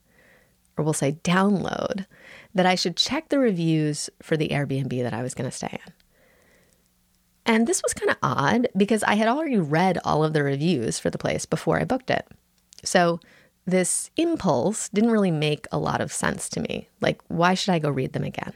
or 0.76 0.84
we'll 0.84 0.92
say 0.92 1.18
download, 1.24 2.06
that 2.54 2.66
I 2.66 2.74
should 2.74 2.96
check 2.96 3.28
the 3.28 3.38
reviews 3.38 4.10
for 4.22 4.36
the 4.36 4.48
Airbnb 4.48 5.02
that 5.02 5.14
I 5.14 5.22
was 5.22 5.34
going 5.34 5.50
to 5.50 5.56
stay 5.56 5.80
in. 5.86 5.92
And 7.46 7.66
this 7.66 7.82
was 7.82 7.94
kind 7.94 8.10
of 8.10 8.16
odd 8.22 8.68
because 8.76 9.04
I 9.04 9.14
had 9.14 9.28
already 9.28 9.58
read 9.58 9.98
all 10.04 10.24
of 10.24 10.32
the 10.32 10.42
reviews 10.42 10.98
for 10.98 11.10
the 11.10 11.18
place 11.18 11.46
before 11.46 11.78
I 11.78 11.84
booked 11.84 12.10
it. 12.10 12.26
So 12.84 13.20
this 13.66 14.10
impulse 14.16 14.88
didn't 14.88 15.12
really 15.12 15.30
make 15.30 15.66
a 15.70 15.78
lot 15.78 16.00
of 16.00 16.12
sense 16.12 16.48
to 16.50 16.60
me. 16.60 16.88
Like, 17.00 17.20
why 17.28 17.54
should 17.54 17.72
I 17.72 17.78
go 17.78 17.90
read 17.90 18.12
them 18.12 18.24
again? 18.24 18.52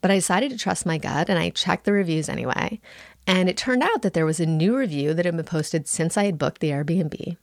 But 0.00 0.10
I 0.10 0.16
decided 0.16 0.50
to 0.50 0.58
trust 0.58 0.84
my 0.84 0.98
gut 0.98 1.30
and 1.30 1.38
I 1.38 1.48
checked 1.50 1.84
the 1.84 1.92
reviews 1.92 2.28
anyway. 2.28 2.80
And 3.26 3.48
it 3.48 3.56
turned 3.56 3.82
out 3.82 4.02
that 4.02 4.12
there 4.12 4.26
was 4.26 4.38
a 4.38 4.46
new 4.46 4.76
review 4.76 5.14
that 5.14 5.24
had 5.24 5.36
been 5.36 5.46
posted 5.46 5.88
since 5.88 6.18
I 6.18 6.24
had 6.24 6.38
booked 6.38 6.60
the 6.60 6.70
Airbnb. 6.70 7.38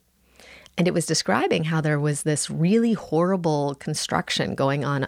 And 0.78 0.88
it 0.88 0.94
was 0.94 1.06
describing 1.06 1.64
how 1.64 1.80
there 1.80 2.00
was 2.00 2.22
this 2.22 2.50
really 2.50 2.94
horrible 2.94 3.74
construction 3.74 4.54
going 4.54 4.84
on 4.84 5.06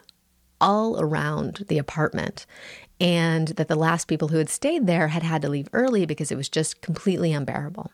all 0.61 1.00
around 1.00 1.64
the 1.68 1.78
apartment. 1.78 2.47
And 3.00 3.49
that 3.49 3.68
the 3.68 3.76
last 3.76 4.06
people 4.06 4.28
who 4.28 4.38
had 4.38 4.49
stayed 4.49 4.87
there 4.87 5.09
had 5.09 5.23
had 5.23 5.42
to 5.42 5.49
leave 5.49 5.68
early 5.73 6.06
because 6.06 6.30
it 6.30 6.37
was 6.37 6.49
just 6.49 6.80
completely 6.80 7.33
unbearable. 7.33 7.90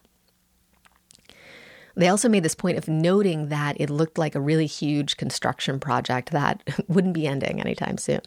They 1.96 2.08
also 2.08 2.28
made 2.28 2.42
this 2.42 2.54
point 2.54 2.78
of 2.78 2.88
noting 2.88 3.48
that 3.48 3.80
it 3.80 3.90
looked 3.90 4.18
like 4.18 4.34
a 4.34 4.40
really 4.40 4.66
huge 4.66 5.16
construction 5.16 5.80
project 5.80 6.30
that 6.30 6.62
wouldn't 6.88 7.14
be 7.14 7.26
ending 7.26 7.60
anytime 7.60 7.98
soon. 7.98 8.20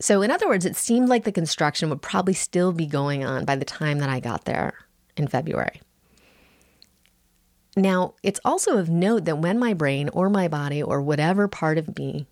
So, 0.00 0.20
in 0.20 0.32
other 0.32 0.48
words, 0.48 0.66
it 0.66 0.74
seemed 0.74 1.08
like 1.08 1.22
the 1.22 1.30
construction 1.30 1.88
would 1.88 2.02
probably 2.02 2.34
still 2.34 2.72
be 2.72 2.86
going 2.86 3.24
on 3.24 3.44
by 3.44 3.54
the 3.54 3.64
time 3.64 4.00
that 4.00 4.08
I 4.08 4.18
got 4.18 4.46
there 4.46 4.74
in 5.16 5.28
February. 5.28 5.80
Now, 7.76 8.14
it's 8.22 8.40
also 8.44 8.76
of 8.76 8.90
note 8.90 9.24
that 9.24 9.38
when 9.38 9.58
my 9.58 9.72
brain 9.72 10.10
or 10.10 10.28
my 10.28 10.46
body 10.48 10.82
or 10.82 11.00
whatever 11.00 11.48
part 11.48 11.78
of 11.78 11.96
me, 11.96 12.26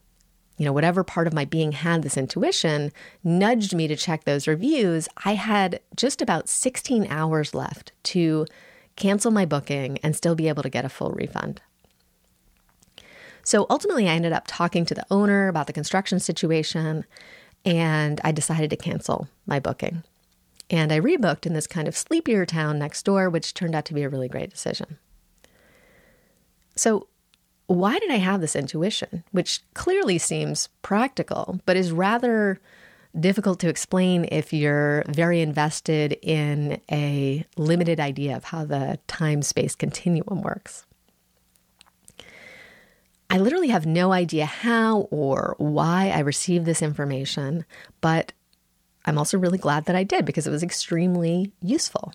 you 0.58 0.66
know, 0.66 0.72
whatever 0.72 1.02
part 1.02 1.26
of 1.26 1.32
my 1.32 1.46
being 1.46 1.72
had 1.72 2.02
this 2.02 2.18
intuition, 2.18 2.92
nudged 3.24 3.74
me 3.74 3.88
to 3.88 3.96
check 3.96 4.24
those 4.24 4.46
reviews, 4.46 5.08
I 5.24 5.34
had 5.34 5.80
just 5.96 6.20
about 6.20 6.50
16 6.50 7.06
hours 7.08 7.54
left 7.54 7.92
to 8.04 8.46
cancel 8.96 9.30
my 9.30 9.46
booking 9.46 9.96
and 10.02 10.14
still 10.14 10.34
be 10.34 10.48
able 10.48 10.62
to 10.62 10.68
get 10.68 10.84
a 10.84 10.90
full 10.90 11.12
refund. 11.12 11.62
So 13.42 13.66
ultimately, 13.70 14.06
I 14.06 14.12
ended 14.12 14.32
up 14.32 14.44
talking 14.46 14.84
to 14.84 14.94
the 14.94 15.06
owner 15.10 15.48
about 15.48 15.66
the 15.66 15.72
construction 15.72 16.20
situation 16.20 17.06
and 17.64 18.20
I 18.22 18.32
decided 18.32 18.68
to 18.70 18.76
cancel 18.76 19.28
my 19.46 19.58
booking. 19.58 20.02
And 20.68 20.92
I 20.92 21.00
rebooked 21.00 21.46
in 21.46 21.54
this 21.54 21.66
kind 21.66 21.88
of 21.88 21.96
sleepier 21.96 22.46
town 22.46 22.78
next 22.78 23.02
door, 23.04 23.28
which 23.30 23.54
turned 23.54 23.74
out 23.74 23.86
to 23.86 23.94
be 23.94 24.02
a 24.02 24.08
really 24.08 24.28
great 24.28 24.50
decision. 24.50 24.98
So, 26.76 27.08
why 27.66 27.98
did 27.98 28.10
I 28.10 28.16
have 28.16 28.40
this 28.40 28.56
intuition, 28.56 29.22
which 29.30 29.60
clearly 29.74 30.18
seems 30.18 30.68
practical, 30.82 31.60
but 31.66 31.76
is 31.76 31.92
rather 31.92 32.60
difficult 33.18 33.60
to 33.60 33.68
explain 33.68 34.26
if 34.30 34.52
you're 34.52 35.04
very 35.06 35.40
invested 35.40 36.18
in 36.22 36.80
a 36.90 37.44
limited 37.56 38.00
idea 38.00 38.36
of 38.36 38.44
how 38.44 38.64
the 38.64 38.98
time 39.06 39.42
space 39.42 39.76
continuum 39.76 40.42
works? 40.42 40.84
I 43.30 43.38
literally 43.38 43.68
have 43.68 43.86
no 43.86 44.12
idea 44.12 44.44
how 44.44 45.02
or 45.12 45.54
why 45.58 46.10
I 46.10 46.18
received 46.18 46.66
this 46.66 46.82
information, 46.82 47.64
but 48.00 48.32
I'm 49.04 49.16
also 49.16 49.38
really 49.38 49.58
glad 49.58 49.84
that 49.84 49.94
I 49.94 50.02
did 50.02 50.24
because 50.24 50.48
it 50.48 50.50
was 50.50 50.64
extremely 50.64 51.52
useful. 51.62 52.12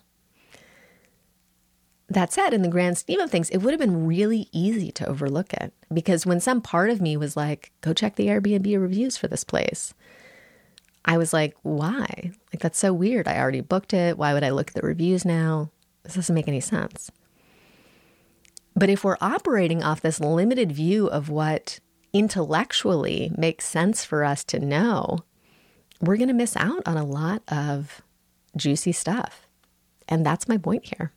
That 2.08 2.32
said, 2.32 2.54
in 2.54 2.62
the 2.62 2.68
grand 2.68 2.98
scheme 2.98 3.18
of 3.20 3.30
things, 3.30 3.50
it 3.50 3.58
would 3.58 3.72
have 3.72 3.80
been 3.80 4.06
really 4.06 4.48
easy 4.52 4.92
to 4.92 5.08
overlook 5.08 5.52
it 5.52 5.72
because 5.92 6.24
when 6.24 6.38
some 6.38 6.60
part 6.60 6.90
of 6.90 7.00
me 7.00 7.16
was 7.16 7.36
like, 7.36 7.72
go 7.80 7.92
check 7.92 8.14
the 8.14 8.28
Airbnb 8.28 8.80
reviews 8.80 9.16
for 9.16 9.26
this 9.26 9.42
place, 9.42 9.92
I 11.04 11.18
was 11.18 11.32
like, 11.32 11.56
why? 11.62 12.32
Like, 12.52 12.60
that's 12.60 12.78
so 12.78 12.92
weird. 12.92 13.26
I 13.26 13.38
already 13.38 13.60
booked 13.60 13.92
it. 13.92 14.18
Why 14.18 14.34
would 14.34 14.44
I 14.44 14.50
look 14.50 14.68
at 14.68 14.74
the 14.74 14.86
reviews 14.86 15.24
now? 15.24 15.70
This 16.04 16.14
doesn't 16.14 16.34
make 16.34 16.48
any 16.48 16.60
sense. 16.60 17.10
But 18.76 18.90
if 18.90 19.02
we're 19.02 19.16
operating 19.20 19.82
off 19.82 20.00
this 20.00 20.20
limited 20.20 20.70
view 20.70 21.06
of 21.06 21.30
what 21.30 21.80
intellectually 22.12 23.32
makes 23.36 23.66
sense 23.66 24.04
for 24.04 24.22
us 24.22 24.44
to 24.44 24.58
know, 24.58 25.20
we're 26.00 26.16
going 26.16 26.28
to 26.28 26.34
miss 26.34 26.56
out 26.56 26.82
on 26.86 26.96
a 26.96 27.04
lot 27.04 27.42
of 27.48 28.02
juicy 28.56 28.92
stuff. 28.92 29.46
And 30.08 30.24
that's 30.24 30.48
my 30.48 30.58
point 30.58 30.92
here. 30.96 31.12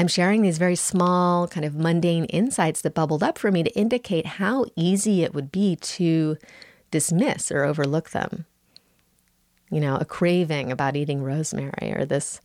I'm 0.00 0.08
sharing 0.08 0.40
these 0.40 0.56
very 0.56 0.76
small, 0.76 1.46
kind 1.46 1.66
of 1.66 1.74
mundane 1.74 2.24
insights 2.24 2.80
that 2.80 2.94
bubbled 2.94 3.22
up 3.22 3.36
for 3.36 3.52
me 3.52 3.62
to 3.62 3.78
indicate 3.78 4.24
how 4.24 4.64
easy 4.74 5.22
it 5.22 5.34
would 5.34 5.52
be 5.52 5.76
to 5.76 6.38
dismiss 6.90 7.52
or 7.52 7.64
overlook 7.64 8.08
them. 8.08 8.46
You 9.70 9.78
know, 9.78 9.96
a 9.96 10.06
craving 10.06 10.72
about 10.72 10.96
eating 10.96 11.22
rosemary 11.22 11.92
or 11.94 12.06
this 12.06 12.40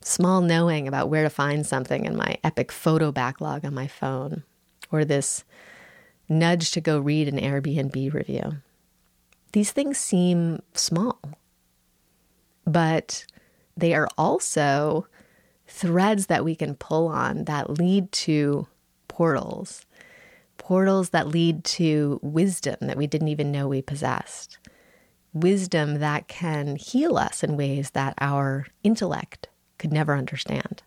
small 0.00 0.40
knowing 0.40 0.88
about 0.88 1.08
where 1.08 1.22
to 1.22 1.30
find 1.30 1.64
something 1.64 2.06
in 2.06 2.16
my 2.16 2.38
epic 2.42 2.72
photo 2.72 3.12
backlog 3.12 3.64
on 3.64 3.72
my 3.72 3.86
phone, 3.86 4.42
or 4.90 5.04
this 5.04 5.44
nudge 6.28 6.72
to 6.72 6.80
go 6.80 6.98
read 6.98 7.28
an 7.28 7.38
Airbnb 7.38 8.12
review. 8.12 8.56
These 9.52 9.70
things 9.70 9.96
seem 9.96 10.60
small, 10.74 11.20
but 12.66 13.26
they 13.76 13.94
are 13.94 14.08
also 14.18 15.06
threads 15.70 16.26
that 16.26 16.44
we 16.44 16.54
can 16.54 16.74
pull 16.74 17.08
on 17.08 17.44
that 17.44 17.70
lead 17.70 18.12
to 18.12 18.66
portals, 19.08 19.86
portals 20.58 21.10
that 21.10 21.28
lead 21.28 21.64
to 21.64 22.18
wisdom 22.22 22.76
that 22.80 22.96
we 22.98 23.06
didn't 23.06 23.28
even 23.28 23.50
know 23.50 23.68
we 23.68 23.80
possessed. 23.80 24.58
wisdom 25.32 25.98
that 26.00 26.28
can 26.28 26.76
heal 26.76 27.16
us 27.16 27.42
in 27.42 27.56
ways 27.56 27.90
that 27.90 28.14
our 28.18 28.66
intellect 28.82 29.48
could 29.78 29.92
never 29.92 30.16
understand. 30.16 30.82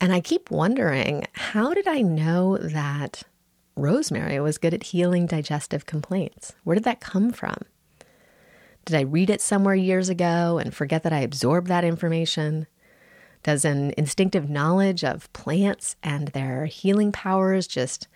And 0.00 0.12
I 0.12 0.20
keep 0.20 0.50
wondering 0.50 1.26
how 1.32 1.72
did 1.74 1.86
I 1.86 2.00
know 2.02 2.58
that 2.58 3.22
rosemary 3.76 4.40
was 4.40 4.58
good 4.58 4.74
at 4.74 4.84
healing 4.84 5.26
digestive 5.26 5.86
complaints? 5.86 6.52
Where 6.64 6.74
did 6.74 6.84
that 6.84 7.00
come 7.00 7.32
from? 7.32 7.56
Did 8.84 8.96
I 8.96 9.02
read 9.02 9.30
it 9.30 9.40
somewhere 9.40 9.74
years 9.74 10.08
ago 10.08 10.58
and 10.58 10.74
forget 10.74 11.04
that 11.04 11.12
I 11.12 11.20
absorbed 11.20 11.68
that 11.68 11.84
information? 11.84 12.66
Does 13.44 13.64
an 13.64 13.92
instinctive 13.96 14.50
knowledge 14.50 15.04
of 15.04 15.32
plants 15.32 15.96
and 16.02 16.28
their 16.28 16.64
healing 16.64 17.12
powers 17.12 17.66
just 17.66 18.08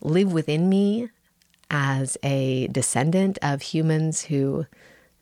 live 0.00 0.32
within 0.32 0.68
me 0.68 1.10
as 1.70 2.16
a 2.22 2.68
descendant 2.68 3.38
of 3.42 3.60
humans 3.60 4.22
who 4.22 4.66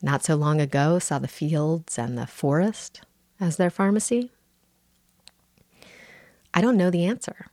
not 0.02 0.22
so 0.22 0.36
long 0.36 0.60
ago 0.60 0.98
saw 0.98 1.18
the 1.18 1.26
fields 1.26 1.98
and 1.98 2.16
the 2.16 2.26
forest 2.26 3.00
as 3.40 3.56
their 3.56 3.70
pharmacy? 3.70 4.30
I 6.52 6.60
don't 6.60 6.76
know 6.76 6.90
the 6.90 7.06
answer. 7.06 7.46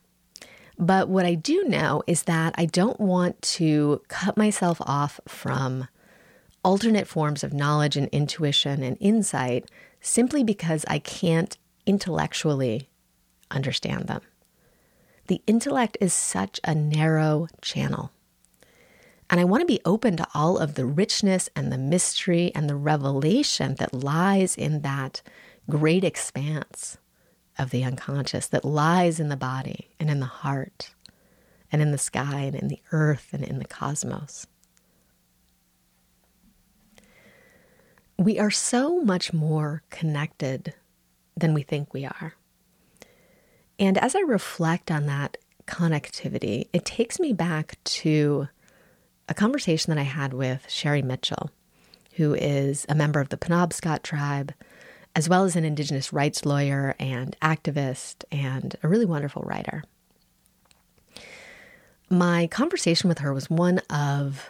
But 0.77 1.07
what 1.07 1.25
I 1.25 1.35
do 1.35 1.63
know 1.63 2.03
is 2.05 2.23
that 2.23 2.53
I 2.57 2.65
don't 2.65 2.99
want 2.99 3.41
to 3.43 4.01
cut 4.09 4.35
myself 4.35 4.81
off 4.81 5.21
from 5.27 5.87
alternate 6.65 7.07
forms 7.07 7.43
of 7.43 7.53
knowledge 7.53 7.95
and 7.95 8.09
intuition 8.09 8.83
and 8.83 8.97
insight 8.99 9.69
simply 10.01 10.43
because 10.43 10.83
I 10.87 10.99
can't 10.99 11.57
intellectually 11.85 12.89
understand 13.51 14.07
them. 14.07 14.21
The 15.27 15.41
intellect 15.47 15.97
is 16.01 16.13
such 16.13 16.59
a 16.63 16.75
narrow 16.75 17.47
channel. 17.61 18.11
And 19.29 19.39
I 19.39 19.45
want 19.45 19.61
to 19.61 19.67
be 19.67 19.79
open 19.85 20.17
to 20.17 20.27
all 20.33 20.57
of 20.57 20.75
the 20.75 20.85
richness 20.85 21.49
and 21.55 21.71
the 21.71 21.77
mystery 21.77 22.51
and 22.53 22.69
the 22.69 22.75
revelation 22.75 23.75
that 23.75 23.93
lies 23.93 24.55
in 24.55 24.81
that 24.81 25.21
great 25.69 26.03
expanse 26.03 26.97
of 27.57 27.69
the 27.69 27.83
unconscious 27.83 28.47
that 28.47 28.65
lies 28.65 29.19
in 29.19 29.29
the 29.29 29.37
body 29.37 29.89
and 29.99 30.09
in 30.09 30.19
the 30.19 30.25
heart 30.25 30.93
and 31.71 31.81
in 31.81 31.91
the 31.91 31.97
sky 31.97 32.41
and 32.41 32.55
in 32.55 32.67
the 32.67 32.81
earth 32.91 33.29
and 33.31 33.43
in 33.43 33.59
the 33.59 33.65
cosmos. 33.65 34.45
We 38.17 38.39
are 38.39 38.51
so 38.51 39.01
much 39.01 39.33
more 39.33 39.83
connected 39.89 40.73
than 41.35 41.53
we 41.53 41.63
think 41.63 41.93
we 41.93 42.05
are. 42.05 42.33
And 43.79 43.97
as 43.97 44.15
I 44.15 44.21
reflect 44.21 44.91
on 44.91 45.05
that 45.07 45.37
connectivity, 45.65 46.67
it 46.73 46.85
takes 46.85 47.19
me 47.19 47.33
back 47.33 47.77
to 47.83 48.47
a 49.27 49.33
conversation 49.33 49.93
that 49.93 49.99
I 49.99 50.03
had 50.03 50.33
with 50.33 50.69
Sherri 50.69 51.01
Mitchell, 51.01 51.49
who 52.15 52.33
is 52.33 52.85
a 52.89 52.95
member 52.95 53.19
of 53.19 53.29
the 53.29 53.37
Penobscot 53.37 54.03
tribe, 54.03 54.53
as 55.15 55.29
well 55.29 55.43
as 55.43 55.55
an 55.55 55.63
Indigenous 55.63 56.11
rights 56.11 56.45
lawyer 56.45 56.95
and 56.99 57.35
activist, 57.41 58.23
and 58.31 58.75
a 58.83 58.87
really 58.87 59.05
wonderful 59.05 59.43
writer. 59.43 59.83
My 62.09 62.47
conversation 62.47 63.07
with 63.07 63.19
her 63.19 63.33
was 63.33 63.49
one 63.49 63.79
of 63.89 64.49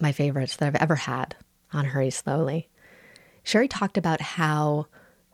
my 0.00 0.12
favorites 0.12 0.56
that 0.56 0.66
I've 0.66 0.82
ever 0.82 0.96
had 0.96 1.34
on 1.72 1.86
Hurry 1.86 2.10
Slowly. 2.10 2.68
Sherri 3.42 3.68
talked 3.68 3.96
about 3.96 4.20
how 4.20 4.86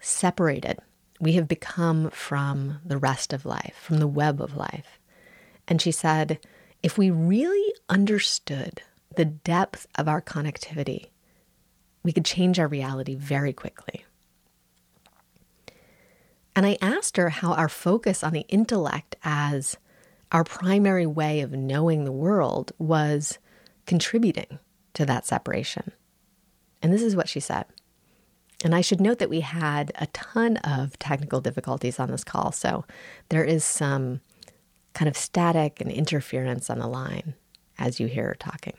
separated 0.02 0.78
we 1.23 1.35
have 1.35 1.47
become 1.47 2.11
from 2.11 2.80
the 2.85 2.99
rest 2.99 3.32
of 3.32 3.47
life, 3.47 3.76
from 3.80 3.99
the 3.99 4.09
web 4.09 4.42
of 4.42 4.56
life. 4.56 4.99
And 5.68 5.80
she 5.80 5.92
said, 5.92 6.40
if 6.82 6.99
we 6.99 7.12
really 7.12 7.73
understood 7.88 8.82
the 9.14 9.25
depth 9.25 9.87
of 9.97 10.09
our 10.09 10.21
connectivity, 10.21 11.11
we 12.03 12.12
could 12.12 12.24
change 12.24 12.59
our 12.59 12.66
reality 12.66 13.14
very 13.14 13.53
quickly. 13.53 14.05
And 16.57 16.66
I 16.66 16.77
asked 16.83 17.16
her 17.16 17.29
how 17.29 17.53
our 17.53 17.68
focus 17.68 18.24
on 18.24 18.33
the 18.33 18.44
intellect 18.48 19.14
as 19.22 19.77
our 20.33 20.42
primary 20.42 21.07
way 21.07 21.40
of 21.40 21.53
knowing 21.53 22.05
the 22.05 22.11
world 22.11 22.72
was 22.79 23.38
contributing 23.87 24.59
to 24.94 25.07
that 25.07 25.24
separation. 25.24 25.92
And 26.83 26.92
this 26.92 27.03
is 27.03 27.14
what 27.14 27.29
she 27.29 27.38
said. 27.38 27.66
And 28.64 28.75
I 28.75 28.81
should 28.81 29.01
note 29.01 29.18
that 29.18 29.31
we 29.31 29.40
had 29.40 29.92
a 29.96 30.07
ton 30.09 30.57
of 30.59 30.98
technical 30.98 31.40
difficulties 31.40 31.98
on 31.98 32.11
this 32.11 32.25
call. 32.25 32.53
So 32.53 32.85
there 33.29 33.44
is 33.44 33.64
some 33.64 34.20
kind 34.94 35.09
of 35.09 35.16
static 35.16 35.81
and 35.81 35.90
interference 35.90 36.70
on 36.70 36.79
the 36.79 36.87
line 36.87 37.35
as 37.79 37.98
you 37.98 38.07
hear 38.07 38.29
her 38.29 38.35
talking. 38.35 38.75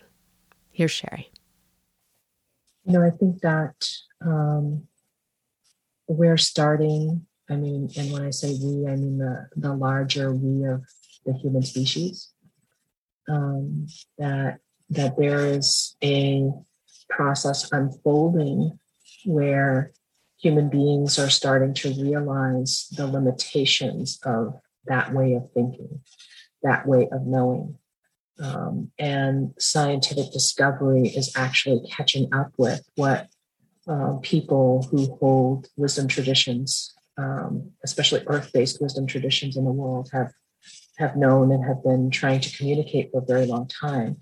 Here's 0.72 0.92
Sherri. 0.92 1.32
You 2.86 2.94
know, 2.94 3.04
I 3.04 3.12
think 3.12 3.42
that 3.42 3.90
um, 4.26 4.88
we're 6.08 6.38
starting. 6.38 7.26
I 7.50 7.56
mean, 7.56 7.90
and 7.98 8.12
when 8.12 8.24
I 8.24 8.30
say 8.30 8.58
we, 8.62 8.88
I 8.88 8.96
mean 8.96 9.18
the 9.18 9.48
the 9.56 9.74
larger 9.74 10.34
we 10.34 10.66
of 10.66 10.84
the 11.26 11.34
human 11.34 11.62
species. 11.62 12.30
Um, 13.30 13.88
that 14.18 14.60
that 14.90 15.18
there 15.18 15.46
is 15.46 15.96
a 16.04 16.50
process 17.10 17.72
unfolding 17.72 18.80
where 19.26 19.92
human 20.38 20.70
beings 20.70 21.18
are 21.18 21.30
starting 21.30 21.74
to 21.74 21.94
realize 21.94 22.88
the 22.96 23.08
limitations 23.08 24.20
of 24.26 24.60
that 24.86 25.14
way 25.14 25.34
of 25.34 25.50
thinking, 25.54 26.02
that 26.62 26.86
way 26.86 27.08
of 27.12 27.26
knowing. 27.26 27.78
Um, 28.40 28.92
and 28.98 29.54
scientific 29.60 30.32
discovery 30.34 31.08
is 31.08 31.32
actually 31.36 31.88
catching 31.90 32.34
up 32.34 32.52
with 32.58 32.82
what 32.96 33.28
uh, 33.88 34.18
people 34.22 34.88
who 34.90 35.16
hold 35.18 35.68
wisdom 35.78 36.08
traditions, 36.08 36.94
um, 37.18 37.72
especially 37.84 38.24
earth-based 38.28 38.82
wisdom 38.82 39.06
traditions 39.06 39.56
in 39.56 39.66
the 39.66 39.72
world, 39.72 40.10
have 40.12 40.34
have 40.98 41.16
known 41.16 41.52
and 41.52 41.66
have 41.66 41.84
been 41.84 42.10
trying 42.12 42.40
to 42.40 42.56
communicate 42.56 43.12
for 43.12 43.22
a 43.22 43.26
very 43.26 43.46
long 43.46 43.68
time, 43.68 44.22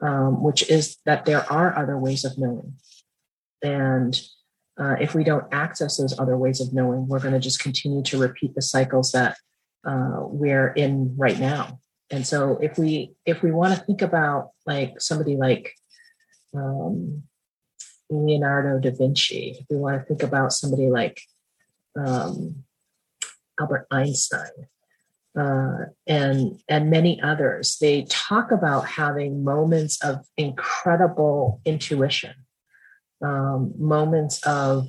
um, 0.00 0.42
which 0.42 0.68
is 0.68 0.96
that 1.06 1.24
there 1.24 1.50
are 1.52 1.76
other 1.76 1.96
ways 1.96 2.24
of 2.24 2.36
knowing, 2.36 2.74
and 3.62 4.20
uh, 4.80 4.96
if 5.00 5.14
we 5.14 5.24
don't 5.24 5.46
access 5.52 5.98
those 5.98 6.18
other 6.18 6.36
ways 6.36 6.60
of 6.60 6.72
knowing, 6.72 7.06
we're 7.06 7.20
going 7.20 7.34
to 7.34 7.40
just 7.40 7.60
continue 7.60 8.02
to 8.02 8.18
repeat 8.18 8.54
the 8.54 8.62
cycles 8.62 9.12
that 9.12 9.36
uh, 9.84 10.20
we're 10.20 10.68
in 10.68 11.14
right 11.16 11.38
now. 11.38 11.80
And 12.10 12.26
so 12.26 12.58
if 12.60 12.78
we 12.78 13.12
if 13.24 13.42
we 13.42 13.52
want 13.52 13.78
to 13.78 13.84
think 13.84 14.02
about 14.02 14.50
like 14.66 15.00
somebody 15.00 15.36
like 15.36 15.74
um, 16.56 17.22
Leonardo 18.08 18.80
da 18.80 18.96
Vinci, 18.96 19.58
if 19.60 19.66
we 19.70 19.76
want 19.76 20.00
to 20.00 20.06
think 20.06 20.22
about 20.22 20.52
somebody 20.52 20.88
like 20.90 21.20
um, 21.96 22.64
Albert 23.60 23.86
Einstein, 23.90 24.66
uh, 25.38 25.86
and 26.06 26.60
and 26.68 26.90
many 26.90 27.20
others, 27.20 27.78
they 27.80 28.02
talk 28.08 28.50
about 28.50 28.86
having 28.86 29.44
moments 29.44 30.02
of 30.02 30.26
incredible 30.36 31.60
intuition, 31.64 32.34
um, 33.22 33.72
moments 33.78 34.42
of 34.46 34.88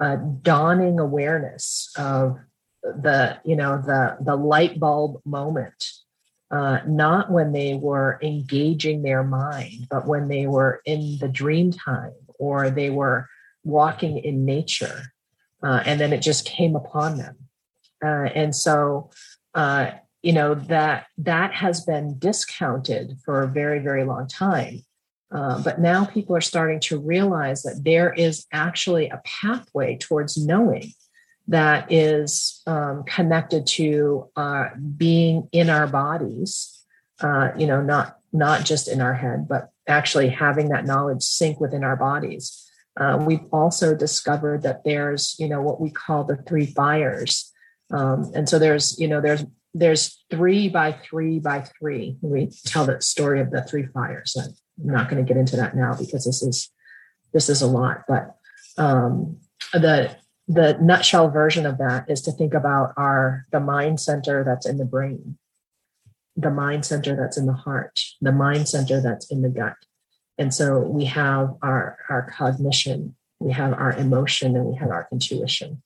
uh, 0.00 0.16
dawning 0.16 0.98
awareness 0.98 1.92
of 1.96 2.38
the 2.82 3.38
you 3.44 3.56
know 3.56 3.78
the 3.78 4.16
the 4.20 4.36
light 4.36 4.78
bulb 4.78 5.20
moment 5.24 5.90
uh, 6.50 6.80
not 6.86 7.30
when 7.30 7.52
they 7.52 7.74
were 7.74 8.18
engaging 8.22 9.02
their 9.02 9.22
mind 9.22 9.86
but 9.90 10.06
when 10.06 10.28
they 10.28 10.46
were 10.46 10.82
in 10.84 11.16
the 11.18 11.28
dream 11.28 11.72
time 11.72 12.12
or 12.38 12.68
they 12.70 12.90
were 12.90 13.26
walking 13.64 14.18
in 14.18 14.44
nature 14.44 15.14
uh, 15.64 15.82
and 15.86 15.98
then 15.98 16.12
it 16.12 16.20
just 16.20 16.44
came 16.44 16.76
upon 16.76 17.16
them. 17.16 17.36
Uh, 18.04 18.28
and 18.34 18.54
so 18.54 19.10
uh, 19.54 19.90
you 20.22 20.32
know 20.32 20.54
that 20.54 21.06
that 21.18 21.54
has 21.54 21.84
been 21.84 22.18
discounted 22.18 23.18
for 23.24 23.42
a 23.42 23.48
very 23.48 23.78
very 23.78 24.04
long 24.04 24.28
time 24.28 24.84
uh, 25.34 25.62
but 25.62 25.80
now 25.80 26.04
people 26.04 26.36
are 26.36 26.40
starting 26.40 26.80
to 26.80 26.98
realize 26.98 27.62
that 27.62 27.82
there 27.84 28.12
is 28.12 28.46
actually 28.52 29.08
a 29.08 29.20
pathway 29.24 29.96
towards 29.98 30.36
knowing 30.36 30.92
that 31.48 31.92
is 31.92 32.62
um, 32.66 33.02
connected 33.04 33.66
to 33.66 34.30
uh, 34.36 34.68
being 34.96 35.48
in 35.52 35.68
our 35.68 35.86
bodies 35.86 36.84
uh, 37.20 37.50
you 37.58 37.66
know 37.66 37.82
not 37.82 38.18
not 38.32 38.64
just 38.64 38.88
in 38.88 39.00
our 39.00 39.14
head 39.14 39.46
but 39.48 39.70
actually 39.86 40.28
having 40.28 40.68
that 40.68 40.86
knowledge 40.86 41.22
sink 41.22 41.60
within 41.60 41.84
our 41.84 41.96
bodies. 41.96 42.60
Uh, 42.98 43.22
we've 43.26 43.44
also 43.52 43.94
discovered 43.94 44.62
that 44.62 44.84
there's 44.84 45.36
you 45.38 45.48
know 45.48 45.60
what 45.60 45.80
we 45.80 45.90
call 45.90 46.24
the 46.24 46.36
three 46.36 46.66
fires. 46.66 47.52
Um, 47.90 48.30
and 48.34 48.48
so 48.48 48.58
there's 48.58 48.98
you 48.98 49.08
know 49.08 49.20
there's 49.20 49.44
there's 49.74 50.24
three 50.30 50.68
by 50.68 50.92
three 50.92 51.40
by 51.40 51.62
three. 51.78 52.16
We 52.20 52.50
tell 52.66 52.86
the 52.86 53.00
story 53.00 53.40
of 53.40 53.50
the 53.50 53.62
three 53.62 53.86
fires 53.86 54.36
i'm 54.80 54.92
not 54.92 55.08
going 55.08 55.24
to 55.24 55.28
get 55.28 55.38
into 55.38 55.56
that 55.56 55.76
now 55.76 55.94
because 55.94 56.24
this 56.24 56.42
is 56.42 56.70
this 57.32 57.48
is 57.48 57.62
a 57.62 57.66
lot 57.66 58.04
but 58.08 58.36
um, 58.76 59.38
the 59.72 60.16
the 60.48 60.76
nutshell 60.80 61.30
version 61.30 61.64
of 61.64 61.78
that 61.78 62.10
is 62.10 62.22
to 62.22 62.32
think 62.32 62.54
about 62.54 62.92
our 62.96 63.46
the 63.52 63.60
mind 63.60 64.00
center 64.00 64.44
that's 64.44 64.66
in 64.66 64.78
the 64.78 64.84
brain 64.84 65.38
the 66.36 66.50
mind 66.50 66.84
center 66.84 67.14
that's 67.14 67.36
in 67.36 67.46
the 67.46 67.52
heart 67.52 68.00
the 68.20 68.32
mind 68.32 68.68
center 68.68 69.00
that's 69.00 69.30
in 69.30 69.42
the 69.42 69.48
gut 69.48 69.76
And 70.38 70.52
so 70.52 70.80
we 70.80 71.04
have 71.04 71.54
our, 71.62 71.98
our 72.08 72.28
cognition, 72.30 73.14
we 73.38 73.52
have 73.52 73.72
our 73.72 73.92
emotion, 73.92 74.56
and 74.56 74.66
we 74.66 74.76
have 74.76 74.90
our 74.90 75.08
intuition. 75.12 75.82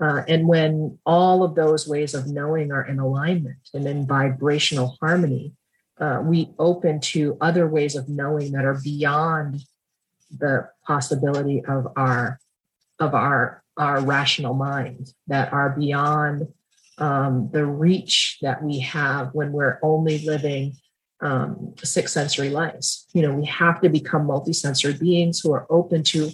Uh, 0.00 0.22
and 0.28 0.48
when 0.48 0.98
all 1.04 1.42
of 1.42 1.54
those 1.54 1.86
ways 1.86 2.14
of 2.14 2.26
knowing 2.26 2.72
are 2.72 2.86
in 2.86 2.98
alignment 2.98 3.68
and 3.74 3.86
in 3.86 4.06
vibrational 4.06 4.96
harmony, 5.00 5.52
uh, 6.00 6.20
we 6.24 6.50
open 6.58 6.98
to 7.00 7.36
other 7.40 7.66
ways 7.68 7.94
of 7.94 8.08
knowing 8.08 8.52
that 8.52 8.64
are 8.64 8.80
beyond 8.82 9.62
the 10.36 10.68
possibility 10.86 11.62
of 11.64 11.88
our 11.96 12.40
of 12.98 13.14
our 13.14 13.62
our 13.76 14.00
rational 14.00 14.54
mind 14.54 15.12
that 15.26 15.52
are 15.52 15.70
beyond 15.70 16.48
um, 16.98 17.48
the 17.52 17.64
reach 17.64 18.38
that 18.42 18.62
we 18.62 18.80
have 18.80 19.34
when 19.34 19.52
we're 19.52 19.78
only 19.82 20.18
living 20.24 20.74
um, 21.22 21.74
six 21.82 22.12
sensory 22.12 22.50
lives. 22.50 23.06
You 23.14 23.22
know, 23.22 23.34
we 23.34 23.46
have 23.46 23.80
to 23.80 23.88
become 23.88 24.26
multisensory 24.26 24.98
beings 24.98 25.40
who 25.40 25.52
are 25.52 25.66
open 25.70 26.02
to 26.04 26.30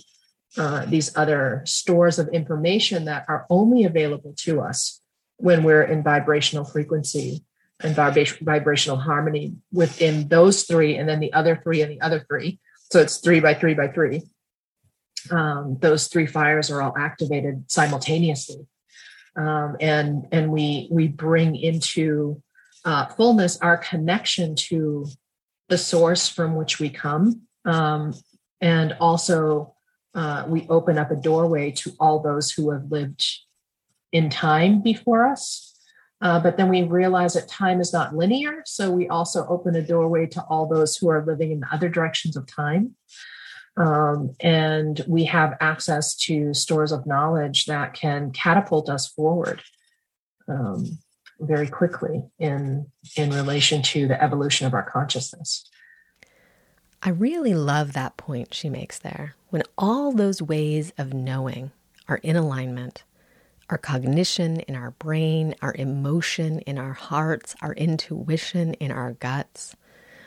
uh, 0.56 0.86
these 0.86 1.16
other 1.16 1.62
stores 1.66 2.18
of 2.18 2.28
information 2.28 3.04
that 3.04 3.24
are 3.28 3.46
only 3.50 3.84
available 3.84 4.34
to 4.38 4.60
us 4.60 5.00
when 5.36 5.62
we're 5.62 5.82
in 5.82 6.02
vibrational 6.02 6.64
frequency 6.64 7.44
and 7.82 7.94
vibration, 7.94 8.44
vibrational 8.44 8.96
harmony 8.96 9.54
within 9.72 10.28
those 10.28 10.64
three, 10.64 10.96
and 10.96 11.08
then 11.08 11.20
the 11.20 11.32
other 11.32 11.60
three 11.62 11.82
and 11.82 11.90
the 11.90 12.00
other 12.00 12.24
three. 12.28 12.58
So 12.90 13.00
it's 13.00 13.18
three 13.18 13.40
by 13.40 13.54
three 13.54 13.74
by 13.74 13.88
three. 13.88 14.22
Um, 15.30 15.76
those 15.80 16.06
three 16.06 16.26
fires 16.26 16.70
are 16.70 16.80
all 16.80 16.96
activated 16.96 17.70
simultaneously, 17.70 18.66
um, 19.36 19.76
and 19.80 20.26
and 20.30 20.52
we 20.52 20.88
we 20.90 21.08
bring 21.08 21.56
into 21.56 22.42
uh, 22.84 23.06
fullness 23.06 23.58
our 23.58 23.76
connection 23.76 24.54
to 24.54 25.06
the 25.68 25.78
source 25.78 26.28
from 26.28 26.54
which 26.54 26.78
we 26.78 26.90
come, 26.90 27.42
um, 27.64 28.14
and 28.60 28.96
also 29.00 29.74
uh, 30.14 30.44
we 30.48 30.66
open 30.68 30.96
up 30.96 31.10
a 31.10 31.16
doorway 31.16 31.72
to 31.72 31.92
all 31.98 32.20
those 32.20 32.52
who 32.52 32.70
have 32.70 32.90
lived 32.90 33.24
in 34.12 34.30
time 34.30 34.80
before 34.80 35.26
us. 35.26 35.75
Uh, 36.22 36.40
but 36.40 36.56
then 36.56 36.68
we 36.68 36.82
realize 36.82 37.34
that 37.34 37.48
time 37.48 37.80
is 37.80 37.92
not 37.92 38.16
linear. 38.16 38.62
So 38.64 38.90
we 38.90 39.08
also 39.08 39.46
open 39.48 39.76
a 39.76 39.82
doorway 39.82 40.26
to 40.28 40.42
all 40.48 40.66
those 40.66 40.96
who 40.96 41.08
are 41.10 41.24
living 41.24 41.52
in 41.52 41.62
other 41.70 41.88
directions 41.88 42.36
of 42.36 42.46
time. 42.46 42.94
Um, 43.76 44.34
and 44.40 45.04
we 45.06 45.24
have 45.24 45.58
access 45.60 46.16
to 46.16 46.54
stores 46.54 46.92
of 46.92 47.06
knowledge 47.06 47.66
that 47.66 47.92
can 47.92 48.30
catapult 48.30 48.88
us 48.88 49.06
forward 49.06 49.62
um, 50.48 50.98
very 51.40 51.68
quickly 51.68 52.24
in, 52.38 52.86
in 53.16 53.30
relation 53.30 53.82
to 53.82 54.08
the 54.08 54.22
evolution 54.22 54.66
of 54.66 54.72
our 54.72 54.90
consciousness. 54.90 55.68
I 57.02 57.10
really 57.10 57.54
love 57.54 57.92
that 57.92 58.16
point 58.16 58.54
she 58.54 58.70
makes 58.70 58.98
there. 58.98 59.34
When 59.50 59.62
all 59.76 60.12
those 60.12 60.40
ways 60.40 60.92
of 60.96 61.12
knowing 61.12 61.70
are 62.08 62.16
in 62.22 62.36
alignment, 62.36 63.04
our 63.68 63.78
cognition 63.78 64.60
in 64.60 64.76
our 64.76 64.92
brain, 64.92 65.54
our 65.60 65.74
emotion 65.74 66.60
in 66.60 66.78
our 66.78 66.92
hearts, 66.92 67.54
our 67.60 67.72
intuition 67.74 68.74
in 68.74 68.90
our 68.90 69.12
guts, 69.12 69.74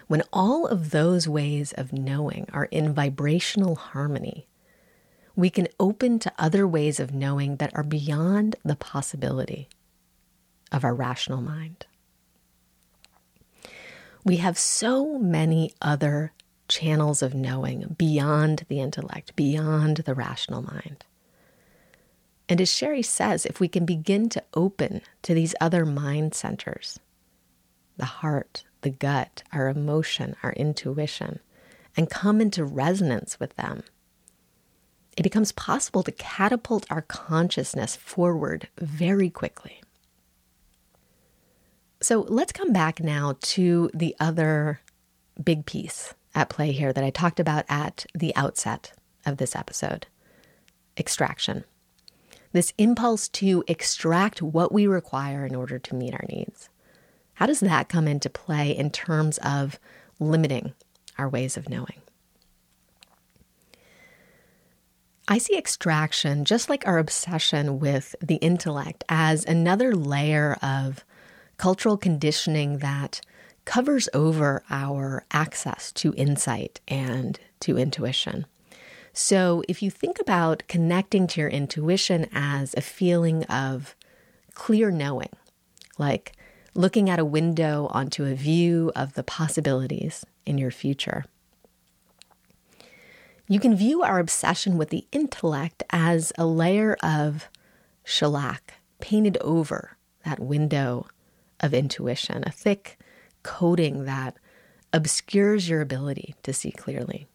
when 0.08 0.24
all 0.34 0.66
of 0.66 0.90
those 0.90 1.28
ways 1.28 1.72
of 1.74 1.94
knowing 1.94 2.48
are 2.52 2.66
in 2.66 2.94
vibrational 2.94 3.76
harmony, 3.76 4.48
we 5.36 5.50
can 5.50 5.68
open 5.80 6.20
to 6.20 6.34
other 6.38 6.68
ways 6.68 7.00
of 7.00 7.14
knowing 7.14 7.58
that 7.58 7.74
are 7.76 7.84
beyond 7.84 8.56
the 8.66 8.76
possibility 8.76 9.70
of 10.72 10.84
our 10.84 10.94
rational 10.94 11.42
mind. 11.42 11.86
We 14.26 14.38
have 14.38 14.58
so 14.58 15.18
many 15.18 15.74
other 15.82 16.34
channels 16.68 17.22
of 17.22 17.34
knowing 17.34 17.96
beyond 17.98 18.66
the 18.68 18.82
intellect, 18.82 19.36
beyond 19.36 19.98
the 19.98 20.14
rational 20.14 20.62
mind. 20.62 21.06
And 22.50 22.60
as 22.60 22.74
Sherri 22.74 23.04
says, 23.04 23.46
if 23.46 23.60
we 23.60 23.68
can 23.68 23.86
begin 23.86 24.28
to 24.30 24.44
open 24.56 25.02
to 25.22 25.36
these 25.36 25.54
other 25.62 25.86
mind 25.86 26.34
centers, 26.34 27.00
the 27.98 28.06
heart, 28.06 28.64
the 28.82 28.90
gut, 28.90 29.44
our 29.54 29.70
emotion, 29.70 30.36
our 30.42 30.54
intuition, 30.54 31.40
and 31.96 32.10
come 32.10 32.42
into 32.42 32.66
resonance 32.66 33.40
with 33.40 33.56
them, 33.56 33.84
it 35.16 35.22
becomes 35.22 35.52
possible 35.52 36.02
to 36.02 36.12
catapult 36.14 36.88
our 36.90 37.04
consciousness 37.04 37.96
forward 37.96 38.68
very 38.80 39.30
quickly. 39.30 39.82
So 42.02 42.22
let's 42.22 42.54
come 42.54 42.74
back 42.74 43.02
now 43.02 43.36
to 43.42 43.92
the 43.94 44.16
other 44.20 44.80
big 45.44 45.66
piece 45.66 46.16
at 46.34 46.50
play 46.50 46.72
here 46.72 46.94
that 46.94 47.04
I 47.04 47.10
talked 47.10 47.40
about 47.40 47.66
at 47.70 48.06
the 48.16 48.36
outset 48.36 48.94
of 49.26 49.38
this 49.38 49.56
episode 49.56 50.08
extraction 50.98 51.64
this 52.52 52.74
impulse 52.78 53.28
to 53.30 53.64
extract 53.68 54.42
what 54.42 54.72
we 54.72 54.88
require 54.88 55.46
in 55.46 55.56
order 55.56 55.80
to 55.80 55.96
meet 55.96 56.14
our 56.14 56.26
needs. 56.30 56.70
How 57.36 57.46
does 57.46 57.60
that 57.62 57.90
come 57.90 58.08
into 58.08 58.30
play 58.30 58.76
in 58.76 58.92
terms 58.92 59.38
of 59.40 59.80
limiting 60.20 60.74
our 61.18 61.30
ways 61.30 61.58
of 61.58 61.70
knowing? 61.70 62.02
I 65.28 65.38
see 65.38 65.56
extraction, 65.56 66.44
just 66.44 66.70
like 66.70 66.88
our 66.88 66.98
obsession 66.98 67.80
with 67.80 68.16
the 68.20 68.38
intellect, 68.38 69.04
as 69.08 69.46
another 69.46 69.96
layer 69.96 70.58
of 70.62 71.06
cultural 71.58 71.98
conditioning 71.98 72.80
that 72.80 73.22
covers 73.64 74.10
over 74.14 74.64
our 74.72 75.24
access 75.32 75.92
to 75.92 76.16
insight 76.16 76.82
and 76.88 77.40
to 77.60 77.78
intuition. 77.78 78.48
So, 79.14 79.64
if 79.68 79.82
you 79.82 79.90
think 79.90 80.20
about 80.20 80.64
connecting 80.68 81.28
to 81.28 81.42
your 81.42 81.50
intuition 81.50 82.28
as 82.32 82.74
a 82.76 82.82
feeling 82.82 83.44
of 83.46 83.96
clear 84.54 84.92
knowing, 84.92 85.30
like 85.98 86.34
looking 86.74 87.10
at 87.10 87.20
a 87.20 87.26
window 87.26 87.88
onto 87.92 88.26
a 88.26 88.36
view 88.36 88.92
of 88.96 89.14
the 89.14 89.24
possibilities 89.24 90.26
in 90.46 90.58
your 90.58 90.72
future, 90.72 91.26
you 93.48 93.60
can 93.60 93.76
view 93.76 94.04
our 94.04 94.20
obsession 94.20 94.78
with 94.78 94.90
the 94.90 95.08
intellect 95.12 95.84
as 95.90 96.32
a 96.38 96.46
layer 96.46 96.96
of 97.02 97.50
shellac 98.04 98.76
painted 99.00 99.38
over 99.42 99.98
that 100.24 100.40
window 100.40 101.08
of 101.60 101.74
intuition, 101.74 102.44
a 102.46 102.52
thick 102.52 103.00
coating 103.42 104.06
that 104.06 104.38
obscures 104.94 105.68
your 105.68 105.82
ability 105.82 106.36
to 106.44 106.54
see 106.54 106.72
clearly. 106.72 107.28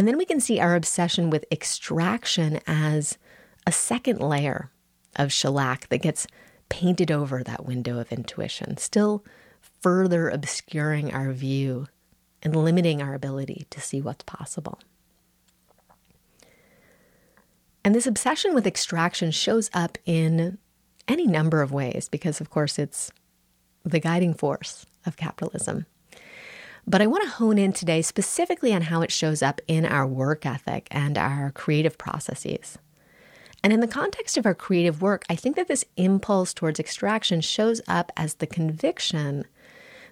And 0.00 0.08
then 0.08 0.16
we 0.16 0.24
can 0.24 0.40
see 0.40 0.58
our 0.58 0.76
obsession 0.76 1.28
with 1.28 1.44
extraction 1.52 2.60
as 2.66 3.18
a 3.66 3.70
second 3.70 4.18
layer 4.18 4.70
of 5.16 5.30
shellac 5.30 5.90
that 5.90 6.00
gets 6.00 6.26
painted 6.70 7.10
over 7.10 7.42
that 7.42 7.66
window 7.66 7.98
of 7.98 8.10
intuition, 8.10 8.78
still 8.78 9.22
further 9.82 10.30
obscuring 10.30 11.12
our 11.12 11.32
view 11.32 11.86
and 12.42 12.56
limiting 12.56 13.02
our 13.02 13.12
ability 13.12 13.66
to 13.68 13.78
see 13.78 14.00
what's 14.00 14.24
possible. 14.24 14.78
And 17.84 17.94
this 17.94 18.06
obsession 18.06 18.54
with 18.54 18.66
extraction 18.66 19.30
shows 19.30 19.68
up 19.74 19.98
in 20.06 20.56
any 21.08 21.26
number 21.26 21.60
of 21.60 21.72
ways 21.72 22.08
because, 22.08 22.40
of 22.40 22.48
course, 22.48 22.78
it's 22.78 23.12
the 23.84 24.00
guiding 24.00 24.32
force 24.32 24.86
of 25.04 25.18
capitalism. 25.18 25.84
But 26.86 27.02
I 27.02 27.06
want 27.06 27.24
to 27.24 27.30
hone 27.30 27.58
in 27.58 27.72
today 27.72 28.02
specifically 28.02 28.74
on 28.74 28.82
how 28.82 29.02
it 29.02 29.12
shows 29.12 29.42
up 29.42 29.60
in 29.68 29.84
our 29.84 30.06
work 30.06 30.46
ethic 30.46 30.88
and 30.90 31.16
our 31.16 31.50
creative 31.52 31.98
processes. 31.98 32.78
And 33.62 33.72
in 33.72 33.80
the 33.80 33.86
context 33.86 34.36
of 34.36 34.46
our 34.46 34.54
creative 34.54 35.02
work, 35.02 35.24
I 35.28 35.36
think 35.36 35.56
that 35.56 35.68
this 35.68 35.84
impulse 35.96 36.54
towards 36.54 36.80
extraction 36.80 37.40
shows 37.40 37.80
up 37.86 38.10
as 38.16 38.34
the 38.34 38.46
conviction 38.46 39.44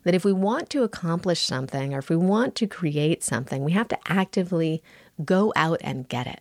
that 0.04 0.14
if 0.14 0.24
we 0.24 0.32
want 0.32 0.70
to 0.70 0.82
accomplish 0.82 1.40
something 1.40 1.94
or 1.94 1.98
if 1.98 2.10
we 2.10 2.16
want 2.16 2.54
to 2.56 2.66
create 2.66 3.22
something, 3.22 3.64
we 3.64 3.72
have 3.72 3.88
to 3.88 3.98
actively 4.06 4.82
go 5.24 5.52
out 5.56 5.80
and 5.82 6.08
get 6.08 6.26
it. 6.26 6.40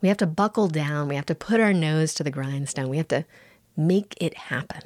We 0.00 0.08
have 0.08 0.18
to 0.18 0.26
buckle 0.26 0.68
down, 0.68 1.08
we 1.08 1.14
have 1.14 1.26
to 1.26 1.34
put 1.34 1.60
our 1.60 1.72
nose 1.72 2.12
to 2.14 2.24
the 2.24 2.30
grindstone, 2.30 2.88
we 2.88 2.96
have 2.96 3.08
to 3.08 3.24
make 3.76 4.14
it 4.20 4.36
happen. 4.36 4.82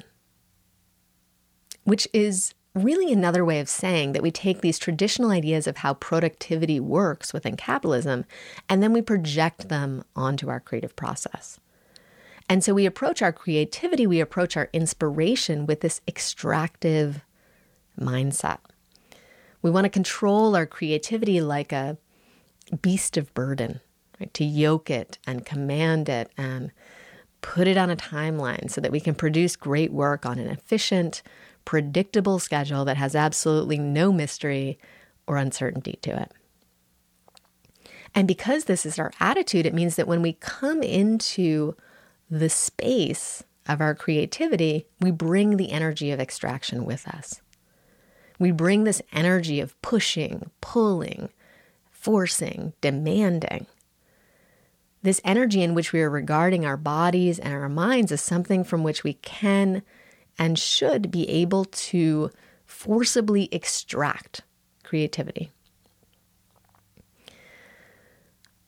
Which 1.83 2.07
is 2.13 2.53
really 2.77 3.11
another 3.11 3.43
way 3.43 3.59
of 3.59 3.69
saying 3.69 4.13
that 4.13 4.21
we 4.21 4.31
take 4.31 4.61
these 4.61 4.79
traditional 4.79 5.31
ideas 5.31 5.67
of 5.67 5.77
how 5.77 5.93
productivity 5.93 6.79
works 6.79 7.33
within 7.33 7.55
capitalism 7.55 8.25
and 8.69 8.81
then 8.81 8.93
we 8.93 9.01
project 9.01 9.69
them 9.69 10.03
onto 10.15 10.49
our 10.49 10.59
creative 10.59 10.95
process. 10.95 11.59
And 12.49 12.63
so 12.63 12.73
we 12.73 12.85
approach 12.85 13.21
our 13.21 13.33
creativity, 13.33 14.07
we 14.07 14.21
approach 14.21 14.55
our 14.55 14.69
inspiration 14.71 15.65
with 15.65 15.81
this 15.81 16.01
extractive 16.07 17.21
mindset. 17.99 18.59
We 19.61 19.71
want 19.71 19.85
to 19.85 19.89
control 19.89 20.55
our 20.55 20.65
creativity 20.65 21.41
like 21.41 21.71
a 21.71 21.97
beast 22.81 23.17
of 23.17 23.33
burden, 23.33 23.81
right? 24.19 24.33
To 24.35 24.45
yoke 24.45 24.89
it 24.89 25.17
and 25.27 25.45
command 25.45 26.07
it 26.07 26.31
and 26.37 26.71
put 27.41 27.67
it 27.67 27.77
on 27.77 27.89
a 27.89 27.95
timeline 27.95 28.69
so 28.69 28.81
that 28.81 28.91
we 28.91 28.99
can 28.99 29.15
produce 29.15 29.55
great 29.55 29.91
work 29.91 30.25
on 30.25 30.39
an 30.39 30.47
efficient, 30.47 31.21
predictable 31.67 32.39
schedule 32.39 32.85
that 32.85 32.95
has 32.95 33.13
absolutely 33.13 33.77
no 33.77 34.13
mystery 34.13 34.79
or 35.27 35.35
uncertainty 35.35 35.99
to 36.01 36.17
it. 36.21 36.31
And 38.15 38.25
because 38.25 38.63
this 38.63 38.85
is 38.85 38.97
our 38.97 39.11
attitude, 39.19 39.65
it 39.65 39.73
means 39.73 39.97
that 39.97 40.07
when 40.07 40.21
we 40.21 40.31
come 40.31 40.81
into 40.81 41.75
the 42.31 42.47
space 42.47 43.43
of 43.65 43.81
our 43.81 43.93
creativity, 43.93 44.85
we 45.01 45.11
bring 45.11 45.57
the 45.57 45.73
energy 45.73 46.09
of 46.09 46.21
extraction 46.21 46.85
with 46.85 47.05
us. 47.05 47.41
We 48.39 48.51
bring 48.51 48.85
this 48.85 49.01
energy 49.11 49.59
of 49.59 49.79
pushing, 49.81 50.49
pulling, 50.61 51.27
forcing, 51.91 52.71
demanding. 52.79 53.67
This 55.03 55.19
energy 55.25 55.61
in 55.63 55.73
which 55.73 55.91
we 55.91 55.99
are 55.99 56.09
regarding 56.09 56.65
our 56.65 56.77
bodies 56.77 57.39
and 57.39 57.53
our 57.53 57.67
minds 57.67 58.13
as 58.13 58.21
something 58.21 58.63
from 58.63 58.83
which 58.83 59.03
we 59.03 59.15
can 59.15 59.83
and 60.37 60.57
should 60.57 61.11
be 61.11 61.27
able 61.29 61.65
to 61.65 62.29
forcibly 62.65 63.49
extract 63.51 64.41
creativity. 64.83 65.51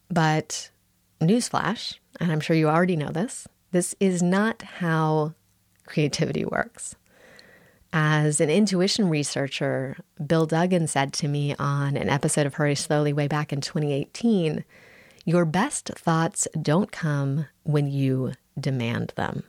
But, 0.09 0.71
newsflash, 1.21 1.99
and 2.19 2.31
I'm 2.31 2.39
sure 2.39 2.55
you 2.55 2.67
already 2.67 2.95
know 2.95 3.11
this, 3.11 3.47
this 3.71 3.95
is 3.99 4.23
not 4.23 4.61
how 4.63 5.35
creativity 5.85 6.45
works. 6.45 6.95
As 7.91 8.39
an 8.39 8.49
intuition 8.49 9.09
researcher, 9.09 9.97
Bill 10.25 10.45
Duggan 10.45 10.87
said 10.87 11.11
to 11.13 11.27
me 11.27 11.55
on 11.57 11.97
an 11.97 12.09
episode 12.09 12.45
of 12.45 12.55
Hurry 12.55 12.75
Slowly 12.75 13.13
way 13.13 13.27
back 13.27 13.51
in 13.51 13.61
2018 13.61 14.63
Your 15.25 15.45
best 15.45 15.87
thoughts 15.95 16.47
don't 16.59 16.91
come 16.91 17.47
when 17.63 17.87
you 17.87 18.33
demand 18.59 19.13
them. 19.15 19.43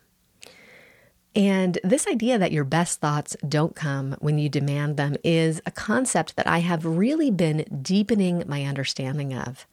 And 1.35 1.79
this 1.85 2.09
idea 2.09 2.39
that 2.39 2.53
your 2.53 2.65
best 2.65 3.01
thoughts 3.01 3.37
don't 3.49 3.77
come 3.77 4.17
when 4.19 4.39
you 4.39 4.49
demand 4.49 4.97
them 4.97 5.17
is 5.23 5.63
a 5.65 5.71
concept 5.71 6.35
that 6.37 6.49
I 6.49 6.59
have 6.59 6.85
really 6.85 7.31
been 7.31 7.65
deepening 7.83 8.43
my 8.47 8.65
understanding 8.65 9.33
of 9.35 9.67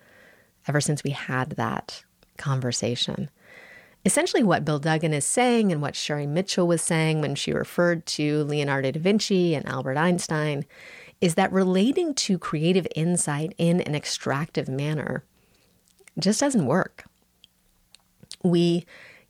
ever 0.68 0.80
since 0.80 1.04
we 1.04 1.12
had 1.12 1.52
that 1.52 2.04
conversation. 2.38 3.30
Essentially, 4.06 4.44
what 4.44 4.64
Bill 4.64 4.80
Duggan 4.80 5.14
is 5.14 5.26
saying 5.26 5.72
and 5.72 5.82
what 5.82 5.96
Sherri 5.96 6.28
Mitchell 6.28 6.68
was 6.68 6.82
saying 6.82 7.22
when 7.22 7.36
she 7.36 7.52
referred 7.52 8.06
to 8.06 8.44
Leonardo 8.44 8.92
da 8.92 9.00
Vinci 9.00 9.56
and 9.56 9.66
Albert 9.68 9.98
Einstein 9.98 10.64
is 11.20 11.36
that 11.36 11.52
relating 11.52 12.14
to 12.14 12.38
creative 12.38 12.88
insight 12.96 13.54
in 13.58 13.82
an 13.82 13.96
extractive 13.96 14.70
manner 14.70 15.24
just 16.20 16.40
doesn't 16.40 16.68
work. 16.68 17.06
We 18.44 18.86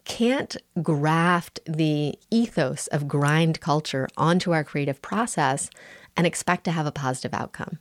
can't 0.08 0.56
graft 0.82 1.60
the 1.66 2.18
ethos 2.32 2.88
of 2.88 3.10
grind 3.10 3.60
culture 3.60 4.08
onto 4.16 4.54
our 4.54 4.64
creative 4.64 5.02
process 5.02 5.70
and 6.16 6.26
expect 6.26 6.64
to 6.64 6.72
have 6.72 6.86
a 6.86 6.94
positive 6.94 7.34
outcome 7.34 7.78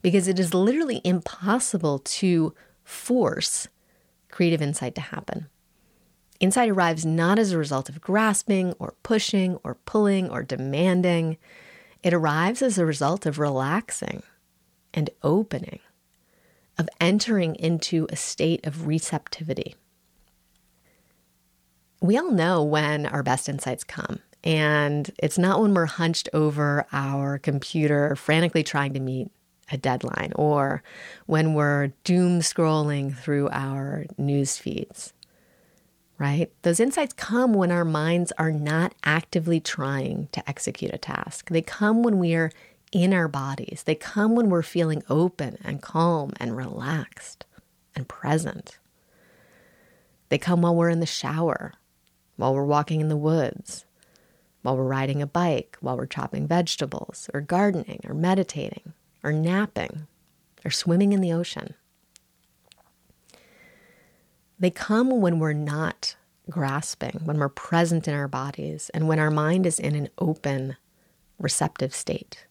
because 0.00 0.28
it 0.28 0.38
is 0.38 0.54
literally 0.54 1.00
impossible 1.02 1.98
to 1.98 2.54
force 2.84 3.66
creative 4.30 4.62
insight 4.62 4.94
to 4.94 5.00
happen. 5.00 5.48
Insight 6.38 6.70
arrives 6.70 7.04
not 7.04 7.36
as 7.36 7.50
a 7.50 7.58
result 7.58 7.88
of 7.88 8.00
grasping 8.00 8.72
or 8.78 8.94
pushing 9.02 9.56
or 9.64 9.74
pulling 9.86 10.30
or 10.30 10.44
demanding. 10.44 11.36
It 12.00 12.14
arrives 12.14 12.62
as 12.62 12.78
a 12.78 12.86
result 12.86 13.26
of 13.26 13.40
relaxing 13.40 14.22
and 14.94 15.10
opening, 15.24 15.80
of 16.78 16.88
entering 17.00 17.56
into 17.56 18.06
a 18.08 18.16
state 18.16 18.64
of 18.64 18.86
receptivity 18.86 19.74
we 22.00 22.18
all 22.18 22.30
know 22.30 22.62
when 22.62 23.06
our 23.06 23.22
best 23.22 23.48
insights 23.48 23.84
come. 23.84 24.20
And 24.44 25.10
it's 25.18 25.38
not 25.38 25.60
when 25.60 25.74
we're 25.74 25.86
hunched 25.86 26.28
over 26.32 26.86
our 26.92 27.38
computer, 27.38 28.14
frantically 28.14 28.62
trying 28.62 28.92
to 28.94 29.00
meet 29.00 29.30
a 29.72 29.76
deadline, 29.76 30.32
or 30.36 30.82
when 31.26 31.54
we're 31.54 31.88
doom 32.04 32.40
scrolling 32.40 33.16
through 33.16 33.48
our 33.50 34.04
news 34.16 34.56
feeds, 34.56 35.12
right? 36.18 36.52
Those 36.62 36.78
insights 36.78 37.14
come 37.14 37.52
when 37.52 37.72
our 37.72 37.84
minds 37.84 38.32
are 38.38 38.52
not 38.52 38.94
actively 39.02 39.58
trying 39.58 40.28
to 40.30 40.48
execute 40.48 40.94
a 40.94 40.98
task. 40.98 41.48
They 41.50 41.62
come 41.62 42.04
when 42.04 42.20
we 42.20 42.36
are 42.36 42.52
in 42.92 43.12
our 43.12 43.26
bodies, 43.26 43.82
they 43.84 43.96
come 43.96 44.36
when 44.36 44.48
we're 44.48 44.62
feeling 44.62 45.02
open 45.10 45.58
and 45.64 45.82
calm 45.82 46.32
and 46.38 46.56
relaxed 46.56 47.44
and 47.96 48.06
present. 48.06 48.78
They 50.28 50.38
come 50.38 50.62
while 50.62 50.76
we're 50.76 50.88
in 50.90 51.00
the 51.00 51.06
shower 51.06 51.72
while 52.36 52.54
we're 52.54 52.64
walking 52.64 53.00
in 53.00 53.08
the 53.08 53.16
woods, 53.16 53.84
while 54.62 54.76
we're 54.76 54.84
riding 54.84 55.22
a 55.22 55.26
bike, 55.26 55.76
while 55.80 55.96
we're 55.96 56.06
chopping 56.06 56.46
vegetables, 56.46 57.30
or 57.32 57.40
gardening, 57.40 58.00
or 58.06 58.14
meditating, 58.14 58.92
or 59.22 59.32
napping, 59.32 60.06
or 60.64 60.70
swimming 60.70 61.12
in 61.12 61.20
the 61.20 61.32
ocean. 61.32 61.74
They 64.58 64.70
come 64.70 65.20
when 65.20 65.38
we're 65.38 65.52
not 65.52 66.16
grasping, 66.48 67.20
when 67.24 67.38
we're 67.38 67.48
present 67.48 68.08
in 68.08 68.14
our 68.14 68.28
bodies, 68.28 68.90
and 68.94 69.08
when 69.08 69.18
our 69.18 69.30
mind 69.30 69.66
is 69.66 69.78
in 69.78 69.94
an 69.94 70.08
open, 70.18 70.76
receptive 71.38 71.94
state. 71.94 72.46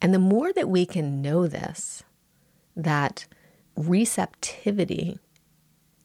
And 0.00 0.12
the 0.12 0.18
more 0.18 0.52
that 0.52 0.68
we 0.68 0.84
can 0.86 1.22
know 1.22 1.46
this, 1.46 2.02
that 2.76 3.26
receptivity 3.76 5.18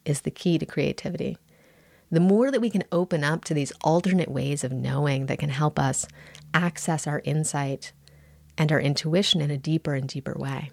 is 0.05 0.21
the 0.21 0.31
key 0.31 0.57
to 0.57 0.65
creativity, 0.65 1.37
the 2.11 2.19
more 2.19 2.51
that 2.51 2.61
we 2.61 2.69
can 2.69 2.83
open 2.91 3.23
up 3.23 3.43
to 3.45 3.53
these 3.53 3.73
alternate 3.81 4.29
ways 4.29 4.63
of 4.63 4.71
knowing 4.71 5.25
that 5.25 5.39
can 5.39 5.49
help 5.49 5.77
us 5.77 6.07
access 6.53 7.05
our 7.05 7.21
insight 7.25 7.91
and 8.57 8.71
our 8.71 8.79
intuition 8.79 9.41
in 9.41 9.51
a 9.51 9.57
deeper 9.57 9.93
and 9.93 10.07
deeper 10.07 10.33
way. 10.37 10.71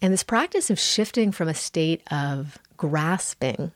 And 0.00 0.12
this 0.12 0.22
practice 0.22 0.70
of 0.70 0.80
shifting 0.80 1.32
from 1.32 1.48
a 1.48 1.54
state 1.54 2.02
of 2.10 2.58
grasping 2.76 3.72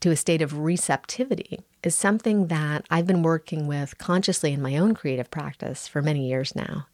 to 0.00 0.10
a 0.10 0.16
state 0.16 0.42
of 0.42 0.58
receptivity 0.58 1.60
is 1.82 1.94
something 1.94 2.48
that 2.48 2.84
I've 2.90 3.06
been 3.06 3.22
working 3.22 3.66
with 3.66 3.98
consciously 3.98 4.52
in 4.52 4.62
my 4.62 4.76
own 4.76 4.94
creative 4.94 5.30
practice 5.30 5.86
for 5.86 6.02
many 6.02 6.28
years 6.28 6.56
now. 6.56 6.86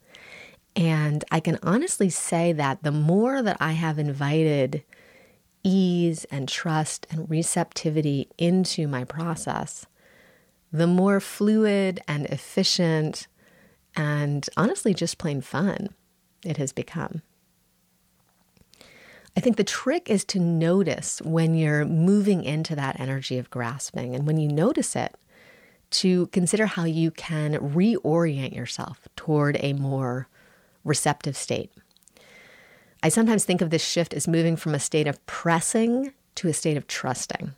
And 0.75 1.23
I 1.31 1.39
can 1.39 1.59
honestly 1.63 2.09
say 2.09 2.53
that 2.53 2.83
the 2.83 2.91
more 2.91 3.41
that 3.41 3.57
I 3.59 3.73
have 3.73 3.99
invited 3.99 4.83
ease 5.63 6.25
and 6.25 6.47
trust 6.47 7.07
and 7.09 7.29
receptivity 7.29 8.27
into 8.37 8.87
my 8.87 9.03
process, 9.03 9.85
the 10.71 10.87
more 10.87 11.19
fluid 11.19 12.01
and 12.07 12.25
efficient 12.27 13.27
and 13.95 14.49
honestly 14.57 14.93
just 14.93 15.17
plain 15.17 15.41
fun 15.41 15.89
it 16.43 16.57
has 16.57 16.73
become. 16.73 17.21
I 19.35 19.39
think 19.39 19.57
the 19.57 19.63
trick 19.63 20.09
is 20.09 20.23
to 20.25 20.39
notice 20.39 21.21
when 21.23 21.55
you're 21.55 21.85
moving 21.85 22.43
into 22.43 22.75
that 22.75 22.99
energy 22.99 23.37
of 23.37 23.49
grasping. 23.49 24.13
And 24.13 24.27
when 24.27 24.37
you 24.37 24.47
notice 24.47 24.95
it, 24.95 25.15
to 25.93 26.25
consider 26.27 26.65
how 26.65 26.85
you 26.85 27.11
can 27.11 27.53
reorient 27.53 28.55
yourself 28.55 29.07
toward 29.15 29.57
a 29.59 29.73
more 29.73 30.27
receptive 30.83 31.37
state. 31.37 31.71
I 33.03 33.09
sometimes 33.09 33.43
think 33.43 33.61
of 33.61 33.69
this 33.69 33.83
shift 33.83 34.13
as 34.13 34.29
moving 34.29 34.55
from 34.55 34.73
a 34.73 34.79
state 34.79 35.07
of 35.07 35.23
pressing 35.25 36.13
to 36.35 36.47
a 36.47 36.53
state 36.53 36.77
of 36.77 36.87
trusting. 36.87 37.53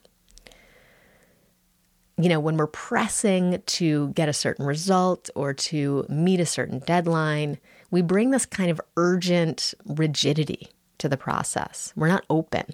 You 2.18 2.30
know, 2.30 2.40
when 2.40 2.58
we're 2.58 2.66
pressing 2.66 3.62
to 3.64 4.10
get 4.10 4.28
a 4.28 4.34
certain 4.34 4.66
result 4.66 5.30
or 5.36 5.54
to 5.54 6.06
meet 6.10 6.40
a 6.40 6.48
certain 6.48 6.80
deadline, 6.80 7.60
we 7.92 8.02
bring 8.02 8.32
this 8.32 8.48
kind 8.48 8.72
of 8.72 8.82
urgent 8.98 9.76
rigidity 9.86 10.70
to 10.98 11.08
the 11.08 11.18
process. 11.18 11.94
We're 11.96 12.08
not 12.08 12.26
open. 12.28 12.66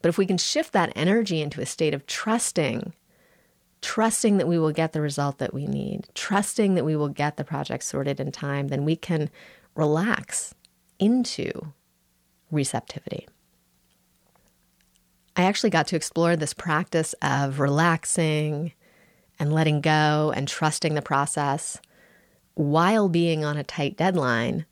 But 0.00 0.08
if 0.08 0.18
we 0.18 0.26
can 0.26 0.38
shift 0.38 0.72
that 0.72 0.92
energy 0.96 1.40
into 1.40 1.60
a 1.60 1.66
state 1.66 1.94
of 1.94 2.06
trusting, 2.06 2.92
trusting 3.82 4.38
that 4.38 4.48
we 4.48 4.58
will 4.58 4.72
get 4.72 4.94
the 4.94 5.00
result 5.00 5.38
that 5.38 5.54
we 5.54 5.66
need, 5.66 6.08
trusting 6.14 6.74
that 6.74 6.84
we 6.84 6.96
will 6.96 7.08
get 7.08 7.36
the 7.36 7.44
project 7.44 7.84
sorted 7.84 8.18
in 8.18 8.32
time, 8.32 8.66
then 8.68 8.84
we 8.84 8.96
can 8.96 9.30
relax 9.76 10.54
into 11.02 11.72
receptivity. 12.52 13.26
I 15.34 15.42
actually 15.42 15.70
got 15.70 15.88
to 15.88 15.96
explore 15.96 16.36
this 16.36 16.54
practice 16.54 17.12
of 17.20 17.58
relaxing 17.58 18.72
and 19.38 19.52
letting 19.52 19.80
go 19.80 20.32
and 20.36 20.46
trusting 20.46 20.94
the 20.94 21.02
process 21.02 21.80
while 22.54 23.08
being 23.08 23.44
on 23.44 23.56
a 23.56 23.64
tight 23.64 23.96
deadline 23.96 24.64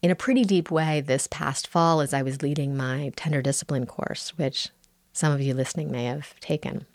in 0.00 0.10
a 0.10 0.16
pretty 0.16 0.44
deep 0.44 0.70
way 0.70 1.02
this 1.02 1.26
past 1.26 1.66
fall 1.66 2.00
as 2.00 2.14
I 2.14 2.22
was 2.22 2.40
leading 2.40 2.74
my 2.74 3.12
tender 3.14 3.42
discipline 3.42 3.84
course, 3.84 4.30
which 4.38 4.70
some 5.12 5.32
of 5.32 5.42
you 5.42 5.52
listening 5.52 5.90
may 5.90 6.04
have 6.04 6.40
taken. 6.40 6.86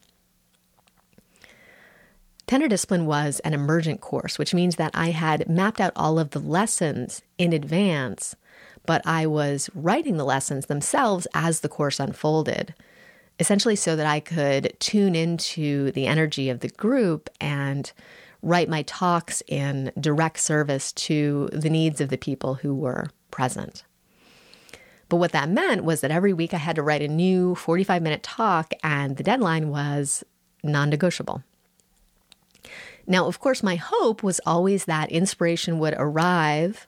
Tender 2.47 2.69
Discipline 2.69 3.05
was 3.05 3.41
an 3.41 3.53
emergent 3.53 3.99
course, 3.99 4.39
which 4.39 4.53
means 4.53 4.77
that 4.77 4.91
I 4.93 5.09
had 5.09 5.49
mapped 5.49 5.81
out 5.81 5.91
all 5.97 6.17
of 6.17 6.29
the 6.29 6.39
lessons 6.39 7.21
in 7.37 7.51
advance, 7.51 8.37
but 8.85 9.05
I 9.05 9.25
was 9.25 9.69
writing 9.75 10.15
the 10.15 10.23
lessons 10.23 10.67
themselves 10.67 11.27
as 11.33 11.59
the 11.59 11.67
course 11.67 11.99
unfolded, 11.99 12.73
essentially 13.37 13.75
so 13.75 13.97
that 13.97 14.05
I 14.05 14.21
could 14.21 14.73
tune 14.79 15.13
into 15.13 15.91
the 15.91 16.07
energy 16.07 16.49
of 16.49 16.61
the 16.61 16.69
group 16.69 17.29
and 17.41 17.91
write 18.41 18.69
my 18.69 18.81
talks 18.83 19.43
in 19.47 19.91
direct 19.99 20.39
service 20.39 20.93
to 20.93 21.49
the 21.51 21.69
needs 21.69 21.99
of 21.99 22.07
the 22.07 22.17
people 22.17 22.55
who 22.55 22.73
were 22.73 23.09
present. 23.29 23.83
But 25.09 25.17
what 25.17 25.33
that 25.33 25.49
meant 25.49 25.83
was 25.83 25.99
that 25.99 26.11
every 26.11 26.31
week 26.31 26.53
I 26.53 26.57
had 26.57 26.77
to 26.77 26.81
write 26.81 27.01
a 27.01 27.09
new 27.09 27.55
45 27.55 28.01
minute 28.01 28.23
talk, 28.23 28.71
and 28.81 29.17
the 29.17 29.23
deadline 29.23 29.67
was 29.67 30.23
non 30.63 30.89
negotiable. 30.89 31.43
Now, 33.07 33.25
of 33.25 33.39
course, 33.39 33.63
my 33.63 33.75
hope 33.75 34.21
was 34.21 34.41
always 34.45 34.85
that 34.85 35.11
inspiration 35.11 35.79
would 35.79 35.95
arrive 35.97 36.87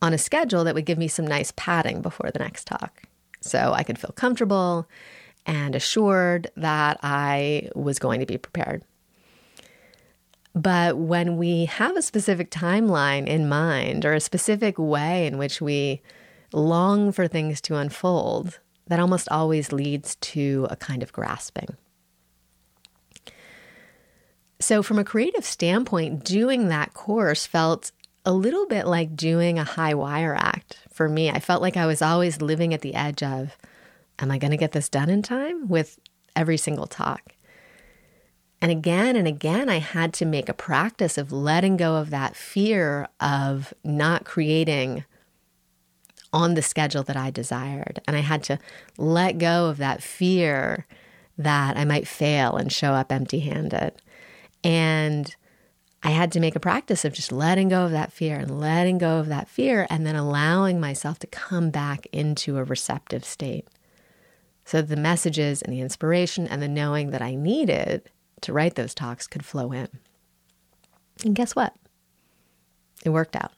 on 0.00 0.14
a 0.14 0.18
schedule 0.18 0.64
that 0.64 0.74
would 0.74 0.86
give 0.86 0.98
me 0.98 1.08
some 1.08 1.26
nice 1.26 1.52
padding 1.56 2.00
before 2.00 2.30
the 2.30 2.38
next 2.38 2.66
talk. 2.66 3.02
So 3.40 3.72
I 3.72 3.82
could 3.82 3.98
feel 3.98 4.12
comfortable 4.12 4.88
and 5.44 5.74
assured 5.74 6.50
that 6.56 6.98
I 7.02 7.70
was 7.74 7.98
going 7.98 8.20
to 8.20 8.26
be 8.26 8.38
prepared. 8.38 8.84
But 10.54 10.96
when 10.96 11.36
we 11.36 11.66
have 11.66 11.96
a 11.96 12.02
specific 12.02 12.50
timeline 12.50 13.26
in 13.26 13.48
mind 13.48 14.04
or 14.04 14.14
a 14.14 14.20
specific 14.20 14.78
way 14.78 15.26
in 15.26 15.38
which 15.38 15.60
we 15.60 16.02
long 16.52 17.12
for 17.12 17.28
things 17.28 17.60
to 17.62 17.76
unfold, 17.76 18.58
that 18.86 19.00
almost 19.00 19.28
always 19.30 19.72
leads 19.72 20.16
to 20.16 20.66
a 20.70 20.76
kind 20.76 21.02
of 21.02 21.12
grasping. 21.12 21.76
So, 24.60 24.82
from 24.82 24.98
a 24.98 25.04
creative 25.04 25.44
standpoint, 25.44 26.22
doing 26.22 26.68
that 26.68 26.92
course 26.92 27.46
felt 27.46 27.92
a 28.26 28.32
little 28.32 28.66
bit 28.66 28.86
like 28.86 29.16
doing 29.16 29.58
a 29.58 29.64
high 29.64 29.94
wire 29.94 30.34
act 30.34 30.78
for 30.92 31.08
me. 31.08 31.30
I 31.30 31.40
felt 31.40 31.62
like 31.62 31.78
I 31.78 31.86
was 31.86 32.02
always 32.02 32.42
living 32.42 32.74
at 32.74 32.82
the 32.82 32.94
edge 32.94 33.22
of, 33.22 33.56
am 34.18 34.30
I 34.30 34.36
going 34.36 34.50
to 34.50 34.58
get 34.58 34.72
this 34.72 34.90
done 34.90 35.08
in 35.08 35.22
time 35.22 35.68
with 35.68 35.98
every 36.36 36.58
single 36.58 36.86
talk? 36.86 37.34
And 38.60 38.70
again 38.70 39.16
and 39.16 39.26
again, 39.26 39.70
I 39.70 39.78
had 39.78 40.12
to 40.14 40.26
make 40.26 40.50
a 40.50 40.54
practice 40.54 41.16
of 41.16 41.32
letting 41.32 41.78
go 41.78 41.96
of 41.96 42.10
that 42.10 42.36
fear 42.36 43.08
of 43.18 43.72
not 43.82 44.24
creating 44.24 45.04
on 46.32 46.52
the 46.52 46.62
schedule 46.62 47.02
that 47.04 47.16
I 47.16 47.30
desired. 47.30 48.00
And 48.06 48.14
I 48.14 48.20
had 48.20 48.42
to 48.44 48.58
let 48.98 49.38
go 49.38 49.70
of 49.70 49.78
that 49.78 50.02
fear 50.02 50.86
that 51.38 51.78
I 51.78 51.86
might 51.86 52.06
fail 52.06 52.56
and 52.56 52.70
show 52.70 52.92
up 52.92 53.10
empty 53.10 53.40
handed. 53.40 53.94
And 54.62 55.34
I 56.02 56.10
had 56.10 56.32
to 56.32 56.40
make 56.40 56.56
a 56.56 56.60
practice 56.60 57.04
of 57.04 57.12
just 57.12 57.30
letting 57.30 57.68
go 57.68 57.84
of 57.84 57.90
that 57.90 58.12
fear 58.12 58.36
and 58.36 58.60
letting 58.60 58.98
go 58.98 59.18
of 59.18 59.28
that 59.28 59.48
fear 59.48 59.86
and 59.90 60.06
then 60.06 60.16
allowing 60.16 60.80
myself 60.80 61.18
to 61.20 61.26
come 61.26 61.70
back 61.70 62.06
into 62.12 62.56
a 62.56 62.64
receptive 62.64 63.24
state. 63.24 63.68
So 64.64 64.80
the 64.80 64.96
messages 64.96 65.62
and 65.62 65.72
the 65.72 65.80
inspiration 65.80 66.46
and 66.46 66.62
the 66.62 66.68
knowing 66.68 67.10
that 67.10 67.22
I 67.22 67.34
needed 67.34 68.08
to 68.42 68.52
write 68.52 68.76
those 68.76 68.94
talks 68.94 69.26
could 69.26 69.44
flow 69.44 69.72
in. 69.72 69.88
And 71.24 71.34
guess 71.34 71.54
what? 71.54 71.74
It 73.04 73.10
worked 73.10 73.36
out. 73.36 73.52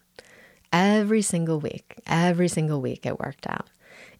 Every 0.73 1.23
single 1.23 1.61
week, 1.61 2.01
every 2.07 2.49
single 2.49 2.81
week, 2.81 3.05
it 3.07 3.21
worked 3.21 3.47
out. 3.47 3.69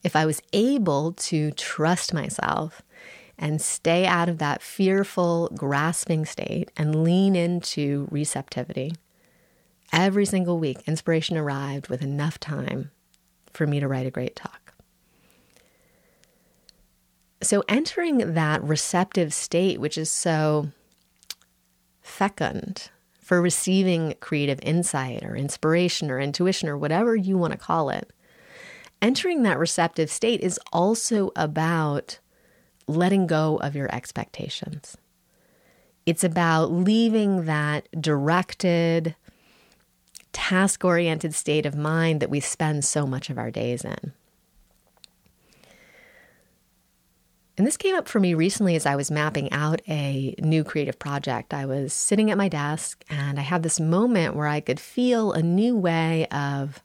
If 0.05 0.15
I 0.15 0.27
was 0.27 0.43
able 0.53 1.13
to 1.13 1.51
trust 1.53 2.13
myself 2.13 2.83
and 3.43 3.61
stay 3.61 4.07
out 4.07 4.29
of 4.29 4.39
that 4.39 4.63
fearful, 4.63 5.51
grasping 5.57 6.25
state 6.25 6.71
and 6.77 7.03
lean 7.03 7.35
into 7.35 8.07
receptivity. 8.09 8.95
Every 9.93 10.25
single 10.25 10.61
week, 10.61 10.79
inspiration 10.87 11.37
arrived 11.37 11.89
with 11.89 12.03
enough 12.03 12.39
time 12.39 12.93
for 13.53 13.67
me 13.67 13.81
to 13.81 13.89
write 13.89 14.07
a 14.07 14.13
great 14.13 14.37
talk. 14.37 14.75
So, 17.43 17.65
entering 17.69 18.35
that 18.35 18.63
receptive 18.63 19.35
state, 19.35 19.81
which 19.81 19.99
is 19.99 20.09
so 20.09 20.69
fecund 22.01 22.91
for 23.19 23.43
receiving 23.43 24.15
creative 24.21 24.61
insight 24.63 25.25
or 25.25 25.35
inspiration 25.35 26.13
or 26.13 26.21
intuition 26.21 26.69
or 26.69 26.79
whatever 26.79 27.17
you 27.17 27.37
want 27.37 27.53
to 27.53 27.59
call 27.59 27.91
it, 27.91 28.09
entering 29.03 29.43
that 29.43 29.59
receptive 29.59 30.13
state 30.13 30.41
is 30.41 30.61
also 30.73 31.33
about 31.35 32.21
letting 32.97 33.27
go 33.27 33.57
of 33.59 33.75
your 33.75 33.93
expectations. 33.95 34.97
It's 36.05 36.25
about 36.25 36.73
leaving 36.73 37.45
that 37.45 37.89
directed, 38.01 39.15
task 40.33 40.85
oriented 40.85 41.35
state 41.35 41.67
of 41.67 41.77
mind 41.77 42.21
that 42.21 42.31
we 42.31 42.41
spend 42.41 42.85
so 42.85 43.07
much 43.07 43.31
of 43.31 43.39
our 43.39 43.51
days 43.51 43.85
in. 43.85 44.13
And 47.59 47.67
this 47.67 47.77
came 47.77 47.95
up 47.95 48.09
for 48.09 48.19
me 48.19 48.33
recently 48.35 48.77
as 48.77 48.87
I 48.87 48.97
was 48.97 49.11
mapping 49.11 49.53
out 49.53 49.83
a 49.87 50.35
new 50.39 50.65
creative 50.65 50.99
project. 50.99 51.53
I 51.53 51.67
was 51.67 51.93
sitting 51.93 52.31
at 52.31 52.39
my 52.39 52.49
desk 52.49 53.05
and 53.11 53.39
I 53.39 53.43
had 53.43 53.63
this 53.63 53.79
moment 53.79 54.35
where 54.35 54.47
I 54.47 54.61
could 54.61 54.81
feel 54.81 55.33
a 55.33 55.43
new 55.43 55.77
way 55.77 56.27
of 56.29 56.83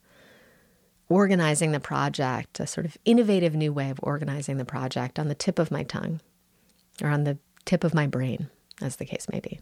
organizing 1.09 1.71
the 1.71 1.79
project, 1.79 2.59
a 2.59 2.67
sort 2.67 2.85
of 2.85 2.97
innovative 3.05 3.55
new 3.55 3.71
way 3.71 3.89
of 3.89 3.99
organizing 4.03 4.57
the 4.57 4.65
project 4.65 5.17
on 5.19 5.27
the 5.27 5.35
tip 5.35 5.59
of 5.59 5.71
my 5.71 5.83
tongue 5.83 6.19
or 7.01 7.09
on 7.09 7.23
the 7.23 7.37
tip 7.65 7.83
of 7.83 7.93
my 7.93 8.07
brain, 8.07 8.49
as 8.81 8.97
the 8.97 9.05
case 9.05 9.27
may 9.31 9.39
be. 9.39 9.59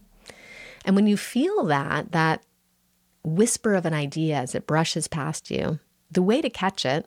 And 0.84 0.96
when 0.96 1.06
you 1.06 1.16
feel 1.16 1.64
that, 1.64 2.12
that 2.12 2.42
whisper 3.22 3.74
of 3.74 3.86
an 3.86 3.94
idea 3.94 4.36
as 4.36 4.54
it 4.54 4.66
brushes 4.66 5.08
past 5.08 5.50
you, 5.50 5.78
the 6.10 6.22
way 6.22 6.40
to 6.40 6.50
catch 6.50 6.84
it 6.84 7.06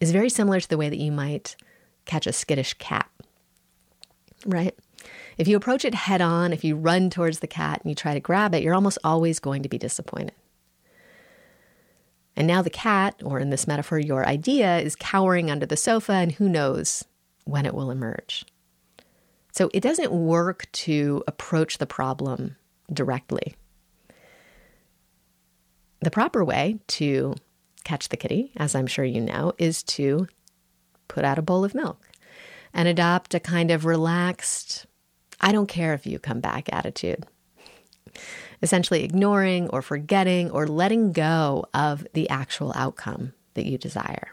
is 0.00 0.12
very 0.12 0.28
similar 0.28 0.60
to 0.60 0.68
the 0.68 0.76
way 0.76 0.88
that 0.88 0.98
you 0.98 1.12
might 1.12 1.56
catch 2.04 2.26
a 2.26 2.32
skittish 2.32 2.74
cat, 2.74 3.08
right? 4.44 4.76
If 5.38 5.48
you 5.48 5.56
approach 5.56 5.84
it 5.84 5.94
head 5.94 6.20
on, 6.20 6.52
if 6.52 6.64
you 6.64 6.76
run 6.76 7.10
towards 7.10 7.40
the 7.40 7.46
cat 7.46 7.80
and 7.82 7.90
you 7.90 7.94
try 7.94 8.14
to 8.14 8.20
grab 8.20 8.54
it, 8.54 8.62
you're 8.62 8.74
almost 8.74 8.98
always 9.02 9.38
going 9.38 9.62
to 9.62 9.68
be 9.68 9.78
disappointed. 9.78 10.34
And 12.36 12.46
now 12.46 12.62
the 12.62 12.70
cat, 12.70 13.20
or 13.22 13.38
in 13.38 13.50
this 13.50 13.66
metaphor, 13.66 13.98
your 13.98 14.26
idea, 14.26 14.78
is 14.78 14.96
cowering 14.96 15.50
under 15.50 15.66
the 15.66 15.76
sofa, 15.76 16.12
and 16.12 16.32
who 16.32 16.48
knows 16.48 17.04
when 17.44 17.66
it 17.66 17.74
will 17.74 17.90
emerge. 17.90 18.44
So 19.52 19.68
it 19.74 19.80
doesn't 19.80 20.12
work 20.12 20.70
to 20.72 21.22
approach 21.26 21.78
the 21.78 21.86
problem 21.86 22.56
directly. 22.90 23.54
The 26.00 26.10
proper 26.10 26.44
way 26.44 26.78
to 26.88 27.34
catch 27.84 28.08
the 28.08 28.16
kitty, 28.16 28.52
as 28.56 28.74
I'm 28.74 28.86
sure 28.86 29.04
you 29.04 29.20
know, 29.20 29.52
is 29.58 29.82
to 29.84 30.26
put 31.08 31.24
out 31.24 31.38
a 31.38 31.42
bowl 31.42 31.64
of 31.64 31.74
milk 31.74 32.08
and 32.72 32.88
adopt 32.88 33.34
a 33.34 33.40
kind 33.40 33.70
of 33.70 33.84
relaxed, 33.84 34.86
I 35.40 35.52
don't 35.52 35.68
care 35.68 35.92
if 35.92 36.06
you 36.06 36.18
come 36.18 36.40
back 36.40 36.72
attitude 36.72 37.26
essentially 38.62 39.02
ignoring 39.02 39.68
or 39.70 39.82
forgetting 39.82 40.50
or 40.50 40.66
letting 40.66 41.12
go 41.12 41.66
of 41.74 42.06
the 42.14 42.28
actual 42.30 42.72
outcome 42.74 43.32
that 43.54 43.66
you 43.66 43.76
desire. 43.76 44.32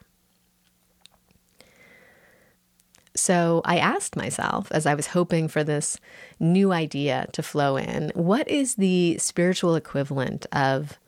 So 3.15 3.61
I 3.65 3.77
asked 3.79 4.15
myself, 4.15 4.71
as 4.71 4.85
I 4.85 4.93
was 4.93 5.07
hoping 5.07 5.47
for 5.47 5.63
this 5.63 5.99
new 6.39 6.71
idea 6.71 7.27
to 7.33 7.43
flow 7.43 7.75
in, 7.75 8.11
what 8.15 8.47
is 8.47 8.75
the 8.75 9.17
spiritual 9.17 9.75
equivalent 9.75 10.45
of 10.53 10.99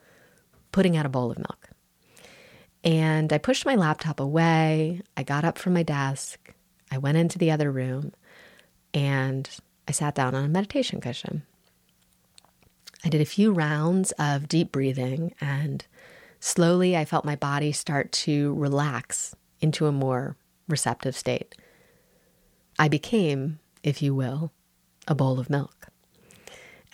putting 0.72 0.98
out 0.98 1.06
a 1.06 1.10
bowl 1.10 1.32
of 1.32 1.38
milk? 1.38 1.70
And 2.84 3.32
I 3.32 3.38
pushed 3.38 3.66
my 3.66 3.76
laptop 3.76 4.20
away. 4.20 5.02
I 5.16 5.24
got 5.24 5.46
up 5.46 5.58
from 5.58 5.74
my 5.74 5.84
desk. 5.84 6.54
I 6.92 6.98
went 6.98 7.18
into 7.18 7.38
the 7.38 7.52
other 7.52 7.72
room 7.72 8.12
and 8.94 9.50
I 9.88 9.92
sat 9.92 10.16
down 10.16 10.36
on 10.36 10.44
a 10.44 10.50
meditation 10.50 11.00
cushion. 11.00 11.44
I 13.04 13.10
did 13.10 13.22
a 13.22 13.26
few 13.26 13.52
rounds 13.52 14.12
of 14.20 14.48
deep 14.48 14.72
breathing, 14.72 15.34
and 15.42 15.86
slowly 16.40 16.96
I 16.96 17.06
felt 17.06 17.26
my 17.26 17.36
body 17.36 17.72
start 17.72 18.12
to 18.14 18.54
relax 18.56 19.36
into 19.60 19.88
a 19.88 19.92
more 19.92 20.36
receptive 20.68 21.16
state. 21.16 21.56
I 22.78 22.88
became, 22.88 23.60
if 23.84 24.02
you 24.02 24.14
will, 24.16 24.52
a 25.08 25.16
bowl 25.16 25.40
of 25.40 25.50
milk. 25.50 25.88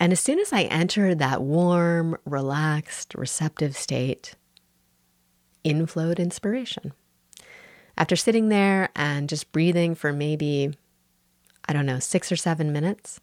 And 0.00 0.12
as 0.12 0.20
soon 0.20 0.38
as 0.38 0.52
I 0.52 0.62
entered 0.62 1.18
that 1.18 1.42
warm, 1.42 2.16
relaxed, 2.24 3.14
receptive 3.14 3.76
state, 3.76 4.34
inflowed 5.64 6.18
inspiration. 6.18 6.92
After 7.96 8.14
sitting 8.14 8.48
there 8.48 8.90
and 8.94 9.28
just 9.28 9.50
breathing 9.50 9.94
for 9.94 10.12
maybe, 10.12 10.72
I 11.68 11.72
don't 11.72 11.86
know, 11.86 11.98
six 11.98 12.30
or 12.30 12.36
seven 12.36 12.72
minutes, 12.72 13.20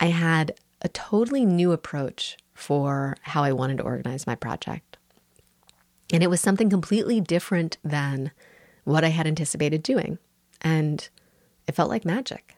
I 0.00 0.06
had 0.06 0.54
a 0.82 0.88
totally 0.88 1.46
new 1.46 1.72
approach 1.72 2.36
for 2.54 3.16
how 3.22 3.42
I 3.42 3.52
wanted 3.52 3.78
to 3.78 3.84
organize 3.84 4.26
my 4.26 4.34
project. 4.34 4.98
And 6.12 6.22
it 6.22 6.28
was 6.28 6.40
something 6.40 6.68
completely 6.68 7.20
different 7.20 7.78
than 7.82 8.32
what 8.84 9.04
I 9.04 9.08
had 9.08 9.26
anticipated 9.26 9.82
doing. 9.82 10.18
And 10.60 11.08
it 11.66 11.74
felt 11.74 11.88
like 11.88 12.04
magic. 12.04 12.56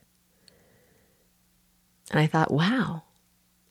And 2.11 2.18
I 2.18 2.27
thought, 2.27 2.51
wow, 2.51 3.03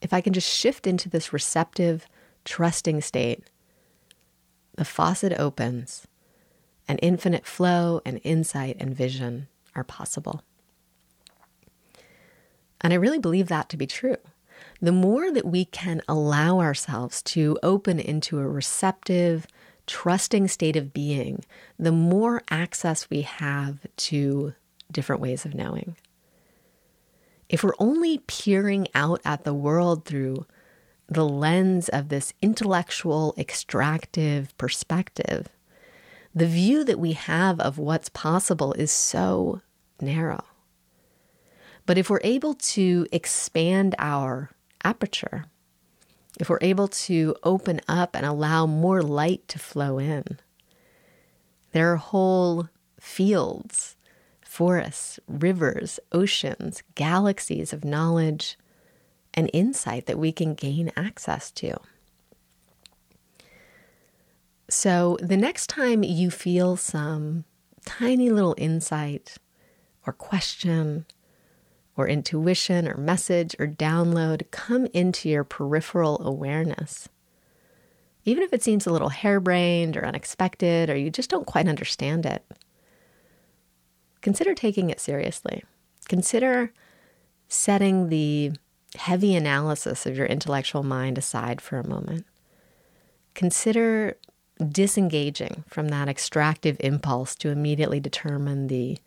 if 0.01 0.14
I 0.14 0.22
can 0.22 0.34
just 0.34 0.49
shift 0.49 0.88
into 0.88 1.10
this 1.10 1.34
receptive, 1.34 2.08
trusting 2.45 3.01
state, 3.01 3.43
the 4.76 4.86
faucet 4.86 5.34
opens 5.38 6.08
and 6.88 6.99
infinite 7.01 7.45
flow 7.45 8.01
and 8.06 8.20
insight 8.24 8.78
and 8.80 8.95
vision 8.95 9.47
are 9.76 9.84
possible. 9.84 10.43
And 12.82 12.91
I 12.91 12.97
really 12.97 13.20
believe 13.20 13.47
that 13.47 13.70
to 13.70 13.78
be 13.78 13.88
true 13.88 14.18
the 14.84 14.92
more 14.92 15.32
that 15.32 15.46
we 15.46 15.64
can 15.64 16.02
allow 16.10 16.60
ourselves 16.60 17.22
to 17.22 17.58
open 17.64 18.02
into 18.02 18.38
a 18.38 18.46
receptive, 18.46 19.48
trusting 19.88 20.46
state 20.50 20.76
of 20.76 20.92
being, 20.92 21.42
the 21.80 21.94
more 21.94 22.44
access 22.50 23.10
we 23.10 23.22
have 23.22 23.78
to 23.96 24.54
different 24.92 25.22
ways 25.22 25.46
of 25.46 25.56
knowing. 25.56 25.96
If 27.48 27.64
we're 27.64 27.80
only 27.80 28.18
peering 28.28 28.90
out 28.94 29.22
at 29.24 29.46
the 29.46 29.54
world 29.54 30.04
through 30.04 30.46
the 31.08 31.26
lens 31.26 31.88
of 31.88 32.10
this 32.10 32.34
intellectual, 32.42 33.34
extractive 33.38 34.54
perspective, 34.58 35.48
the 36.36 36.46
view 36.46 36.84
that 36.84 37.00
we 37.00 37.14
have 37.14 37.58
of 37.62 37.78
what's 37.78 38.10
possible 38.10 38.74
is 38.74 38.92
so 38.92 39.62
narrow. 40.02 40.44
But 41.86 41.98
if 41.98 42.10
we're 42.10 42.20
able 42.22 42.56
to 42.56 43.08
expand 43.14 43.96
our 43.98 44.50
aperture, 44.84 45.46
if 46.40 46.50
we're 46.50 46.60
able 46.62 46.88
to 46.88 47.36
open 47.44 47.82
up 47.88 48.16
and 48.16 48.26
allow 48.26 48.66
more 48.66 49.02
light 49.02 49.48
to 49.50 49.60
flow 49.60 50.00
in, 50.00 50.40
there 51.72 51.92
are 51.92 51.98
whole 51.98 52.70
fields, 53.00 53.96
forests, 54.42 55.20
rivers, 55.28 56.00
oceans, 56.12 56.84
galaxies 56.96 57.74
of 57.74 57.84
knowledge 57.84 58.58
and 59.34 59.50
insight 59.54 60.06
that 60.06 60.20
we 60.20 60.32
can 60.32 60.54
gain 60.54 60.92
access 60.96 61.52
to. 61.52 61.76
So, 64.70 65.18
the 65.22 65.38
next 65.38 65.68
time 65.68 66.04
you 66.04 66.32
feel 66.32 66.78
some 66.78 67.44
tiny 67.86 68.30
little 68.30 68.56
insight 68.58 69.38
or 70.08 70.14
question 70.14 71.06
or 71.96 72.08
intuition 72.08 72.88
or 72.88 72.98
message 72.98 73.56
or 73.60 73.68
download 73.68 74.50
come 74.52 74.88
into 74.94 75.30
your 75.30 75.44
peripheral 75.44 76.22
awareness. 76.26 77.08
Even 78.26 78.44
if 78.44 78.54
it 78.54 78.64
seems 78.64 78.88
a 78.88 78.91
little 78.91 79.10
harebrained 79.10 79.98
or 79.98 80.06
unexpected 80.06 80.89
or 80.89 80.96
you 80.96 81.10
just 81.10 81.30
don't 81.30 81.46
quite 81.46 81.68
understand 81.68 82.26
it, 82.26 82.44
consider 84.22 84.54
taking 84.54 84.89
it 84.89 85.00
seriously. 85.00 85.64
Consider 86.08 86.74
setting 87.48 88.10
the 88.10 88.52
heavy 88.96 89.36
analysis 89.36 90.06
of 90.06 90.18
your 90.18 90.26
intellectual 90.26 90.84
mind 90.84 91.18
aside 91.18 91.62
for 91.62 91.78
a 91.78 91.88
moment. 91.88 92.26
Consider 93.34 94.18
disengaging 94.70 95.64
from 95.68 95.89
that 95.89 96.08
extractive 96.08 96.78
impulse 96.80 97.36
to 97.36 97.50
immediately 97.50 98.00
determine 98.00 98.68
the 98.68 98.98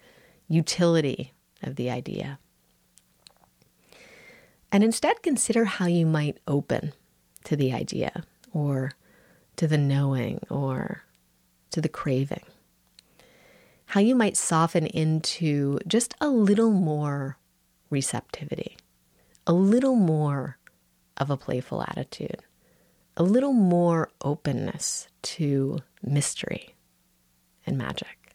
utility 0.48 1.32
of 1.62 1.76
the 1.76 1.90
idea. 1.90 2.38
And 4.72 4.82
instead, 4.82 5.22
consider 5.22 5.64
how 5.64 5.86
you 5.86 6.06
might 6.06 6.38
open 6.46 6.92
to 7.44 7.56
the 7.56 7.72
idea 7.72 8.24
or 8.52 8.92
to 9.56 9.66
the 9.66 9.78
knowing 9.78 10.40
or 10.50 11.04
to 11.70 11.80
the 11.80 11.88
craving. 11.88 12.42
How 13.86 14.00
you 14.00 14.14
might 14.14 14.36
soften 14.36 14.86
into 14.86 15.78
just 15.86 16.14
a 16.20 16.28
little 16.28 16.72
more 16.72 17.38
receptivity, 17.90 18.76
a 19.46 19.52
little 19.52 19.94
more 19.94 20.58
of 21.16 21.30
a 21.30 21.36
playful 21.36 21.82
attitude, 21.82 22.42
a 23.16 23.22
little 23.22 23.52
more 23.52 24.10
openness 24.22 25.08
to 25.22 25.78
mystery 26.02 26.74
and 27.66 27.78
magic. 27.78 28.34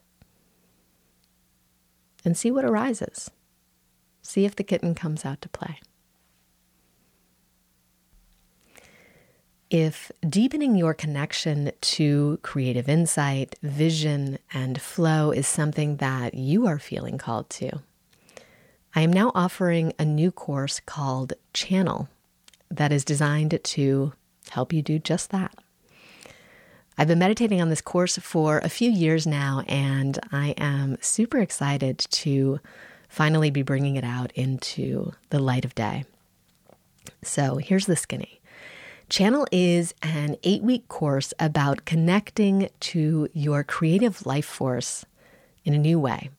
And 2.23 2.37
see 2.37 2.51
what 2.51 2.65
arises. 2.65 3.29
See 4.21 4.45
if 4.45 4.55
the 4.55 4.63
kitten 4.63 4.95
comes 4.95 5.25
out 5.25 5.41
to 5.41 5.49
play. 5.49 5.79
If 9.71 10.11
deepening 10.27 10.75
your 10.75 10.93
connection 10.93 11.71
to 11.79 12.39
creative 12.41 12.89
insight, 12.89 13.55
vision, 13.63 14.37
and 14.53 14.81
flow 14.81 15.31
is 15.31 15.47
something 15.47 15.95
that 15.95 16.33
you 16.33 16.67
are 16.67 16.77
feeling 16.77 17.17
called 17.17 17.49
to, 17.51 17.79
I 18.93 18.99
am 18.99 19.13
now 19.13 19.31
offering 19.33 19.93
a 19.97 20.03
new 20.03 20.29
course 20.29 20.81
called 20.81 21.31
Channel 21.53 22.09
that 22.69 22.91
is 22.91 23.05
designed 23.05 23.57
to 23.63 24.11
help 24.49 24.73
you 24.73 24.81
do 24.81 24.99
just 24.99 25.29
that. 25.29 25.55
I've 26.97 27.07
been 27.07 27.19
meditating 27.19 27.61
on 27.61 27.69
this 27.69 27.79
course 27.79 28.17
for 28.17 28.57
a 28.57 28.67
few 28.67 28.91
years 28.91 29.25
now, 29.25 29.63
and 29.69 30.19
I 30.33 30.49
am 30.57 30.97
super 30.99 31.37
excited 31.37 31.97
to 31.97 32.59
finally 33.07 33.51
be 33.51 33.61
bringing 33.61 33.95
it 33.95 34.03
out 34.03 34.33
into 34.33 35.13
the 35.29 35.39
light 35.39 35.63
of 35.63 35.75
day. 35.75 36.03
So 37.23 37.55
here's 37.55 37.85
the 37.85 37.95
skinny. 37.95 38.40
Channel 39.11 39.45
is 39.51 39.93
an 40.01 40.37
eight 40.41 40.63
week 40.63 40.87
course 40.87 41.33
about 41.37 41.83
connecting 41.83 42.69
to 42.79 43.27
your 43.33 43.61
creative 43.61 44.25
life 44.25 44.45
force 44.45 45.05
in 45.65 45.73
a 45.73 45.77
new 45.77 45.99
way, 45.99 46.29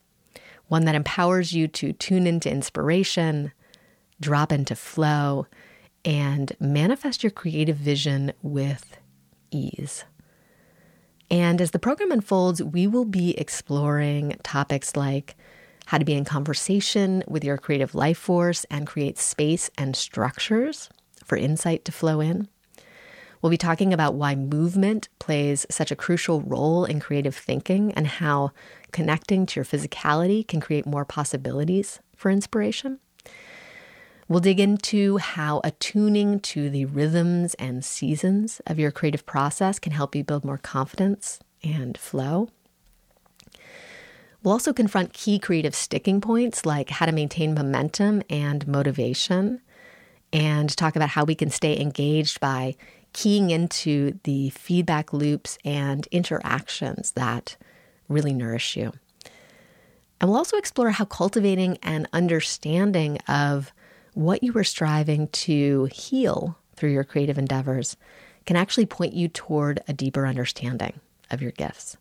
one 0.69 0.87
that 0.87 0.95
empowers 0.95 1.53
you 1.53 1.69
to 1.69 1.93
tune 1.93 2.27
into 2.27 2.51
inspiration, 2.51 3.53
drop 4.23 4.53
into 4.53 4.75
flow, 4.75 5.47
and 6.03 6.57
manifest 6.59 7.23
your 7.23 7.31
creative 7.31 7.77
vision 7.77 8.33
with 8.41 8.97
ease. 9.51 10.07
And 11.31 11.61
as 11.61 11.73
the 11.73 11.79
program 11.79 12.11
unfolds, 12.11 12.63
we 12.63 12.87
will 12.87 13.05
be 13.05 13.39
exploring 13.39 14.39
topics 14.43 14.97
like 14.97 15.37
how 15.85 15.99
to 15.99 16.07
be 16.07 16.15
in 16.15 16.25
conversation 16.25 17.23
with 17.29 17.45
your 17.45 17.59
creative 17.59 17.95
life 17.95 18.17
force 18.17 18.65
and 18.71 18.87
create 18.87 19.19
space 19.19 19.69
and 19.77 19.95
structures 19.95 20.89
for 21.23 21.37
insight 21.37 21.85
to 21.85 21.93
flow 21.93 22.23
in 22.23 22.49
We'll 23.43 23.51
be 23.51 23.59
talking 23.59 23.93
about 23.93 24.15
why 24.15 24.37
movement 24.37 25.09
plays 25.19 25.67
such 25.69 25.91
a 25.91 25.97
crucial 25.97 26.43
role 26.43 26.85
in 26.85 27.01
creative 27.01 27.35
thinking 27.35 27.93
and 27.93 28.07
how 28.07 28.53
connecting 28.93 29.47
to 29.47 29.59
your 29.59 29.65
physicality 29.65 30.47
can 30.47 30.61
create 30.61 30.87
more 30.87 31.05
possibilities 31.05 31.99
for 32.17 32.31
inspiration. 32.31 33.01
We'll 34.29 34.39
dig 34.39 34.61
into 34.61 35.19
how 35.19 35.61
attuning 35.65 36.39
to 36.41 36.71
the 36.71 36.85
rhythms 36.85 37.55
and 37.55 37.85
seasons 37.85 38.61
of 38.65 38.79
your 38.79 38.93
creative 38.93 39.27
process 39.27 39.81
can 39.81 39.93
help 39.93 40.15
you 40.15 40.23
build 40.23 40.45
more 40.45 40.59
confidence 40.59 41.41
and 41.65 41.99
flow. 41.99 42.49
We'll 44.43 44.53
also 44.53 44.73
confront 44.73 45.13
key 45.13 45.41
creative 45.41 45.75
sticking 45.75 46.21
points 46.21 46.65
like 46.65 46.91
how 46.91 47.07
to 47.07 47.13
maintain 47.13 47.55
momentum 47.55 48.23
and 48.31 48.67
motivation, 48.69 49.61
and 50.33 50.75
talk 50.77 50.97
about 50.97 51.11
how 51.11 51.25
we 51.25 51.35
can 51.35 51.51
stay 51.51 51.79
engaged 51.79 52.41
by 52.41 52.77
keying 53.13 53.51
into 53.51 54.19
the 54.25 54.51
feedback 54.51 55.13
loops 55.13 55.59
and 55.65 56.07
interactions 56.09 57.13
that 57.13 57.57
really 58.09 58.33
nourish 58.33 58.77
you. 58.77 58.93
And 60.21 60.31
we'll 60.31 60.39
also 60.39 60.57
explore 60.57 60.91
how 60.91 61.05
cultivating 61.05 61.79
an 61.83 62.07
understanding 62.13 63.19
of 63.29 63.73
what 64.15 64.43
you 64.43 64.57
are 64.57 64.65
striving 64.65 65.29
to 65.29 65.87
heal 65.87 66.57
through 66.77 66.93
your 66.93 67.05
creative 67.05 67.39
endeavors 67.39 67.97
can 68.47 68.57
actually 68.57 68.87
point 68.87 69.15
you 69.15 69.29
toward 69.29 69.81
a 69.89 69.93
deeper 69.93 70.27
understanding 70.27 71.01
of 71.31 71.43
your 71.43 71.53
gifts. 71.53 71.97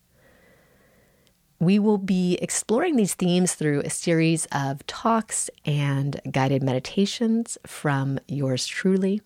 We 1.59 1.77
will 1.77 1.99
be 1.99 2.39
exploring 2.41 2.95
these 2.95 3.13
themes 3.13 3.53
through 3.53 3.81
a 3.81 3.89
series 3.89 4.47
of 4.51 4.85
talks 4.87 5.49
and 5.63 6.19
guided 6.29 6.63
meditations 6.63 7.57
from 7.67 8.19
yours 8.27 8.65
truly. 8.65 9.21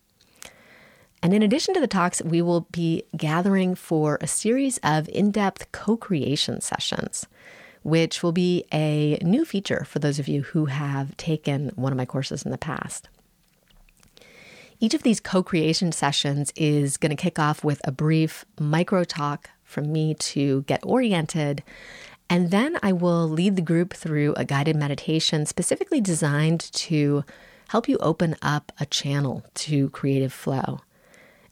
And 1.26 1.34
in 1.34 1.42
addition 1.42 1.74
to 1.74 1.80
the 1.80 1.88
talks, 1.88 2.22
we 2.22 2.44
will 2.44 2.68
be 2.72 3.02
gathering 3.18 3.74
for 3.74 4.20
a 4.22 4.28
series 4.28 4.78
of 4.84 5.10
in 5.10 5.32
depth 5.32 5.72
co 5.72 5.98
creation 5.98 6.62
sessions, 6.62 7.26
which 7.82 8.22
will 8.22 8.32
be 8.32 8.66
a 8.72 9.18
new 9.24 9.44
feature 9.44 9.86
for 9.86 9.98
those 9.98 10.20
of 10.20 10.28
you 10.28 10.44
who 10.44 10.66
have 10.66 11.18
taken 11.18 11.70
one 11.70 11.92
of 11.92 11.98
my 11.98 12.06
courses 12.06 12.44
in 12.44 12.52
the 12.52 12.60
past. 12.60 13.10
Each 14.80 14.94
of 14.94 15.02
these 15.02 15.20
co 15.20 15.42
creation 15.42 15.92
sessions 15.92 16.54
is 16.56 16.96
going 16.96 17.10
to 17.10 17.16
kick 17.16 17.40
off 17.40 17.64
with 17.64 17.82
a 17.84 17.92
brief 17.92 18.46
micro 18.60 19.04
talk 19.04 19.50
from 19.64 19.92
me 19.92 20.14
to 20.14 20.62
get 20.68 20.86
oriented. 20.86 21.64
And 22.30 22.52
then 22.52 22.78
I 22.84 22.92
will 22.92 23.28
lead 23.28 23.56
the 23.56 23.64
group 23.64 23.96
through 23.96 24.36
a 24.38 24.46
guided 24.46 24.76
meditation 24.76 25.48
specifically 25.48 26.02
designed 26.02 26.60
to 26.74 27.24
help 27.70 27.90
you 27.90 27.98
open 27.98 28.36
up 28.44 28.72
a 28.80 28.86
channel 28.86 29.44
to 29.56 29.90
creative 29.90 30.32
flow. 30.32 30.82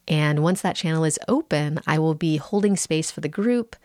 And 0.08 0.44
once 0.44 0.62
that 0.62 0.76
channel 0.76 1.04
is 1.04 1.20
open, 1.28 1.80
I 1.88 2.00
will 2.00 2.16
be 2.16 2.38
holding 2.38 2.76
space 2.76 3.12
for 3.12 3.22
the 3.22 3.30
group 3.30 3.76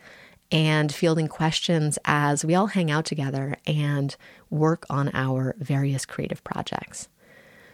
and 0.50 0.92
fielding 0.92 1.28
questions 1.28 1.98
as 2.04 2.44
we 2.44 2.54
all 2.54 2.68
hang 2.68 2.90
out 2.90 3.04
together 3.04 3.56
and 3.66 4.16
work 4.50 4.86
on 4.88 5.10
our 5.14 5.54
various 5.58 6.06
creative 6.06 6.42
projects. 6.42 7.08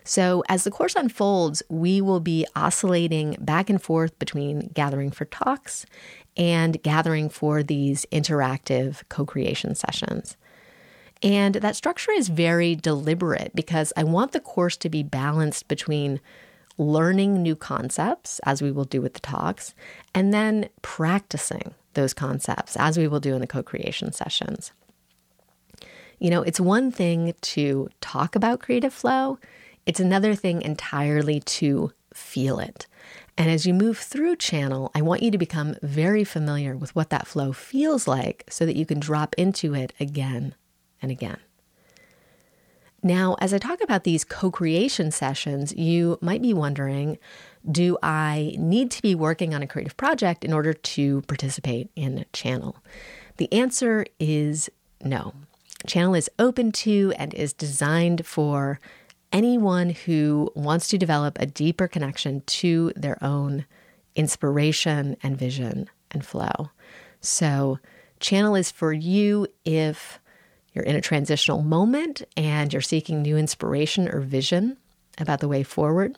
So, 0.06 0.44
as 0.50 0.64
the 0.64 0.70
course 0.70 0.94
unfolds, 0.94 1.62
we 1.70 2.02
will 2.02 2.20
be 2.20 2.46
oscillating 2.54 3.36
back 3.40 3.70
and 3.70 3.80
forth 3.80 4.18
between 4.18 4.70
gathering 4.74 5.10
for 5.10 5.24
talks 5.24 5.86
and 6.36 6.82
gathering 6.82 7.30
for 7.30 7.62
these 7.62 8.04
interactive 8.12 9.02
co 9.08 9.24
creation 9.24 9.74
sessions. 9.74 10.36
And 11.22 11.54
that 11.54 11.76
structure 11.76 12.12
is 12.12 12.28
very 12.28 12.74
deliberate 12.74 13.52
because 13.54 13.94
I 13.96 14.04
want 14.04 14.32
the 14.32 14.40
course 14.40 14.76
to 14.78 14.90
be 14.90 15.02
balanced 15.02 15.68
between 15.68 16.20
learning 16.78 17.42
new 17.42 17.56
concepts, 17.56 18.40
as 18.44 18.62
we 18.62 18.72
will 18.72 18.84
do 18.84 19.00
with 19.00 19.14
the 19.14 19.20
talks, 19.20 19.74
and 20.14 20.32
then 20.32 20.68
practicing 20.82 21.74
those 21.94 22.14
concepts, 22.14 22.76
as 22.76 22.98
we 22.98 23.08
will 23.08 23.20
do 23.20 23.34
in 23.34 23.40
the 23.40 23.46
co 23.46 23.62
creation 23.62 24.12
sessions. 24.12 24.72
You 26.18 26.30
know, 26.30 26.42
it's 26.42 26.60
one 26.60 26.90
thing 26.90 27.34
to 27.40 27.88
talk 28.00 28.36
about 28.36 28.60
creative 28.60 28.92
flow, 28.92 29.38
it's 29.86 30.00
another 30.00 30.34
thing 30.34 30.62
entirely 30.62 31.40
to 31.40 31.92
feel 32.14 32.58
it. 32.58 32.86
And 33.36 33.50
as 33.50 33.66
you 33.66 33.74
move 33.74 33.98
through 33.98 34.36
channel, 34.36 34.90
I 34.94 35.02
want 35.02 35.22
you 35.22 35.30
to 35.32 35.38
become 35.38 35.76
very 35.82 36.24
familiar 36.24 36.76
with 36.76 36.94
what 36.94 37.10
that 37.10 37.26
flow 37.26 37.52
feels 37.52 38.06
like 38.06 38.44
so 38.48 38.64
that 38.64 38.76
you 38.76 38.86
can 38.86 39.00
drop 39.00 39.34
into 39.36 39.74
it 39.74 39.92
again 39.98 40.54
and 41.02 41.10
again. 41.10 41.38
Now, 43.04 43.36
as 43.38 43.52
I 43.52 43.58
talk 43.58 43.82
about 43.82 44.04
these 44.04 44.24
co 44.24 44.50
creation 44.50 45.10
sessions, 45.10 45.74
you 45.76 46.18
might 46.22 46.40
be 46.40 46.54
wondering 46.54 47.18
do 47.70 47.96
I 48.02 48.54
need 48.58 48.90
to 48.92 49.02
be 49.02 49.14
working 49.14 49.54
on 49.54 49.62
a 49.62 49.66
creative 49.66 49.96
project 49.96 50.44
in 50.44 50.52
order 50.52 50.72
to 50.72 51.22
participate 51.22 51.90
in 51.94 52.24
Channel? 52.32 52.76
The 53.36 53.52
answer 53.52 54.06
is 54.18 54.70
no. 55.02 55.34
Channel 55.86 56.14
is 56.14 56.30
open 56.38 56.72
to 56.72 57.12
and 57.18 57.32
is 57.34 57.52
designed 57.52 58.26
for 58.26 58.80
anyone 59.32 59.90
who 59.90 60.50
wants 60.54 60.88
to 60.88 60.98
develop 60.98 61.38
a 61.38 61.46
deeper 61.46 61.88
connection 61.88 62.42
to 62.46 62.90
their 62.96 63.22
own 63.22 63.66
inspiration 64.14 65.16
and 65.22 65.36
vision 65.36 65.90
and 66.10 66.24
flow. 66.24 66.70
So, 67.20 67.78
channel 68.20 68.54
is 68.54 68.70
for 68.70 68.92
you 68.92 69.46
if 69.64 70.20
you're 70.74 70.84
in 70.84 70.96
a 70.96 71.00
transitional 71.00 71.62
moment 71.62 72.22
and 72.36 72.72
you're 72.72 72.82
seeking 72.82 73.22
new 73.22 73.36
inspiration 73.36 74.08
or 74.08 74.20
vision 74.20 74.76
about 75.18 75.40
the 75.40 75.48
way 75.48 75.62
forward. 75.62 76.16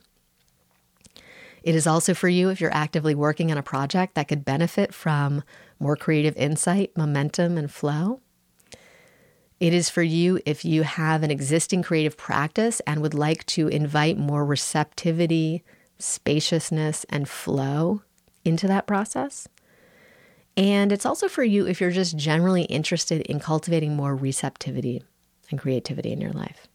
It 1.63 1.75
is 1.75 1.87
also 1.87 2.15
for 2.15 2.29
you 2.29 2.49
if 2.49 2.61
you're 2.61 2.73
actively 2.75 3.15
working 3.15 3.51
on 3.51 3.59
a 3.59 3.63
project 3.63 4.15
that 4.15 4.29
could 4.29 4.45
benefit 4.45 4.95
from 4.95 5.43
more 5.79 5.97
creative 5.97 6.37
insight, 6.37 6.97
momentum, 6.97 7.59
and 7.59 7.71
flow. 7.71 8.21
It 9.59 9.75
is 9.75 9.91
for 9.91 10.03
you 10.03 10.39
if 10.47 10.65
you 10.65 10.83
have 10.83 11.23
an 11.23 11.31
existing 11.31 11.83
creative 11.83 12.17
practice 12.17 12.81
and 12.87 13.01
would 13.01 13.15
like 13.15 13.45
to 13.47 13.69
invite 13.69 14.19
more 14.19 14.45
receptivity, 14.45 15.65
spaciousness, 15.99 17.05
and 17.09 17.29
flow 17.29 18.03
into 18.45 18.69
that 18.69 18.87
process. 18.87 19.49
And 20.57 20.91
it's 20.91 21.07
also 21.07 21.29
for 21.29 21.45
you 21.45 21.67
if 21.67 21.81
you're 21.81 21.91
just 21.91 22.17
generally 22.17 22.63
interested 22.63 23.21
in 23.23 23.41
cultivating 23.41 23.95
more 23.95 24.17
receptivity 24.17 25.03
and 25.51 25.61
creativity 25.61 26.13
in 26.13 26.21
your 26.21 26.33
life. 26.33 26.67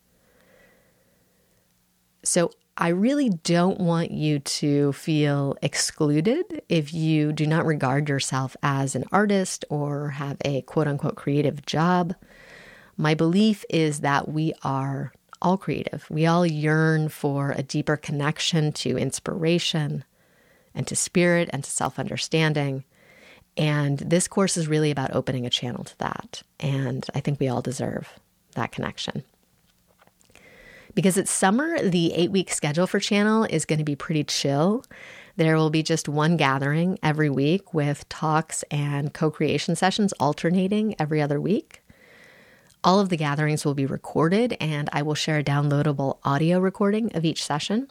So, 2.24 2.52
I 2.78 2.88
really 2.90 3.30
don't 3.30 3.80
want 3.80 4.12
you 4.12 4.40
to 4.40 4.94
feel 4.94 5.56
excluded 5.62 6.62
if 6.70 6.94
you 6.94 7.34
do 7.34 7.46
not 7.46 7.66
regard 7.66 8.08
yourself 8.08 8.56
as 8.64 8.96
an 8.96 9.04
artist 9.12 9.66
or 9.70 10.10
have 10.12 10.38
a 10.46 10.62
quote 10.62 10.88
unquote 10.88 11.16
creative 11.16 11.66
job. 11.66 12.16
My 12.98 13.14
belief 13.14 13.66
is 13.70 14.00
that 14.00 14.30
we 14.30 14.54
are 14.64 15.12
all 15.42 15.58
creative. 15.58 16.08
We 16.10 16.26
all 16.26 16.46
yearn 16.46 17.10
for 17.10 17.52
a 17.52 17.64
deeper 17.64 17.98
connection 17.98 18.72
to 18.74 18.98
inspiration 18.98 20.06
and 20.74 20.88
to 20.88 20.96
spirit 20.96 21.50
and 21.52 21.64
to 21.64 21.70
self 21.70 22.00
understanding. 22.00 22.86
And 23.62 23.99
this 23.99 24.28
course 24.28 24.57
is 24.57 24.68
really 24.68 24.89
about 24.89 25.14
opening 25.14 25.45
a 25.45 25.49
channel 25.51 25.84
to 25.84 25.97
that. 25.99 26.41
And 26.59 27.05
I 27.14 27.20
think 27.20 27.39
we 27.39 27.47
all 27.47 27.62
deserve 27.62 28.12
that 28.55 28.72
connection. 28.72 29.24
Because 30.95 31.16
it's 31.16 31.30
summer, 31.30 31.80
the 31.80 32.12
eight 32.14 32.32
week 32.32 32.51
schedule 32.51 32.88
for 32.88 32.99
Channel 32.99 33.43
is 33.43 33.66
going 33.66 33.78
to 33.78 33.86
be 33.86 33.95
pretty 33.95 34.24
chill. 34.24 34.84
There 35.36 35.55
will 35.55 35.70
be 35.70 35.84
just 35.84 36.09
one 36.09 36.38
gathering 36.38 36.97
every 37.03 37.30
week 37.30 37.72
with 37.72 38.09
talks 38.09 38.64
and 38.72 39.14
co 39.14 39.30
creation 39.30 39.76
sessions 39.76 40.12
alternating 40.14 40.95
every 40.97 41.22
other 41.22 41.39
week. 41.39 41.84
All 42.84 42.99
of 42.99 43.09
the 43.09 43.16
gatherings 43.16 43.64
will 43.64 43.76
be 43.76 43.86
recorded, 43.86 44.57
and 44.59 44.89
I 44.91 45.03
will 45.03 45.14
share 45.14 45.38
a 45.38 45.43
downloadable 45.43 46.18
audio 46.24 46.59
recording 46.59 47.16
of 47.16 47.24
each 47.24 47.45
session. 47.45 47.89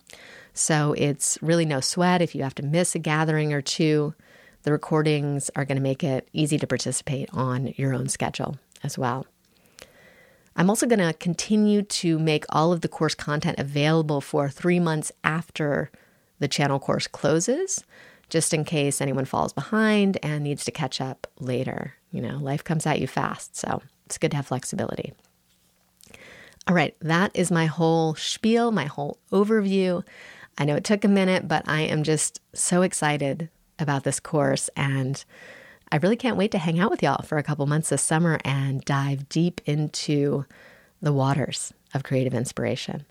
So 0.52 0.94
it's 0.98 1.38
really 1.40 1.64
no 1.64 1.78
sweat 1.78 2.22
if 2.22 2.34
you 2.34 2.42
have 2.42 2.56
to 2.56 2.64
miss 2.64 2.96
a 2.96 2.98
gathering 2.98 3.52
or 3.52 3.62
two. 3.62 4.14
The 4.62 4.72
recordings 4.72 5.50
are 5.56 5.64
going 5.64 5.76
to 5.76 5.82
make 5.82 6.04
it 6.04 6.28
easy 6.32 6.58
to 6.58 6.66
participate 6.66 7.28
on 7.32 7.72
your 7.76 7.94
own 7.94 8.08
schedule 8.08 8.58
as 8.82 8.98
well. 8.98 9.26
I'm 10.56 10.68
also 10.68 10.86
going 10.86 10.98
to 10.98 11.14
continue 11.14 11.82
to 11.82 12.18
make 12.18 12.44
all 12.50 12.72
of 12.72 12.82
the 12.82 12.88
course 12.88 13.14
content 13.14 13.58
available 13.58 14.20
for 14.20 14.48
three 14.48 14.80
months 14.80 15.12
after 15.24 15.90
the 16.38 16.48
channel 16.48 16.78
course 16.78 17.06
closes, 17.06 17.84
just 18.28 18.52
in 18.52 18.64
case 18.64 19.00
anyone 19.00 19.24
falls 19.24 19.52
behind 19.52 20.18
and 20.22 20.44
needs 20.44 20.64
to 20.64 20.70
catch 20.70 21.00
up 21.00 21.26
later. 21.38 21.94
You 22.10 22.20
know, 22.20 22.36
life 22.38 22.64
comes 22.64 22.86
at 22.86 23.00
you 23.00 23.06
fast. 23.06 23.56
So 23.56 23.82
it's 24.06 24.18
good 24.18 24.32
to 24.32 24.36
have 24.36 24.46
flexibility. 24.46 25.12
All 26.68 26.74
right, 26.74 26.94
that 27.00 27.30
is 27.34 27.50
my 27.50 27.66
whole 27.66 28.14
spiel, 28.16 28.70
my 28.70 28.84
whole 28.84 29.18
overview. 29.32 30.04
I 30.58 30.64
know 30.64 30.76
it 30.76 30.84
took 30.84 31.04
a 31.04 31.08
minute, 31.08 31.48
but 31.48 31.64
I 31.66 31.82
am 31.82 32.02
just 32.02 32.40
so 32.52 32.82
excited 32.82 33.48
about 33.80 34.04
this 34.04 34.20
course 34.20 34.70
and 34.76 35.24
I 35.92 35.96
really 35.96 36.16
can't 36.16 36.36
wait 36.36 36.52
to 36.52 36.58
hang 36.58 36.78
out 36.78 36.90
with 36.90 37.02
y'all 37.02 37.24
for 37.24 37.36
a 37.36 37.42
couple 37.42 37.66
months 37.66 37.88
this 37.88 38.02
summer 38.02 38.38
and 38.44 38.84
dive 38.84 39.28
deep 39.28 39.60
into 39.66 40.44
the 41.02 41.12
waters 41.12 41.74
of 41.94 42.04
creative 42.04 42.32
inspiration. 42.32 43.04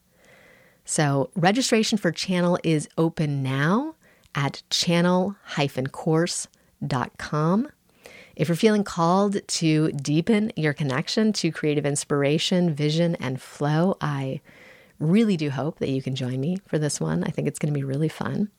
So, 0.85 1.29
registration 1.35 1.97
for 1.97 2.11
channel 2.11 2.57
is 2.63 2.87
open 2.97 3.43
now 3.43 3.95
at 4.33 4.63
channel-course.com. 4.69 7.67
If 8.35 8.47
you're 8.47 8.55
feeling 8.55 8.83
called 8.85 9.45
to 9.45 9.91
deepen 9.91 10.53
your 10.55 10.73
connection 10.73 11.33
to 11.33 11.51
creative 11.51 11.85
inspiration, 11.85 12.73
vision, 12.73 13.15
and 13.15 13.41
flow, 13.41 13.97
I 13.99 14.39
really 14.99 15.35
do 15.35 15.49
hope 15.49 15.79
that 15.79 15.89
you 15.89 16.01
can 16.01 16.15
join 16.15 16.39
me 16.39 16.59
for 16.65 16.79
this 16.79 17.01
one. 17.01 17.25
I 17.25 17.31
think 17.31 17.49
it's 17.49 17.59
going 17.59 17.73
to 17.73 17.77
be 17.77 17.83
really 17.83 18.07
fun. 18.07 18.49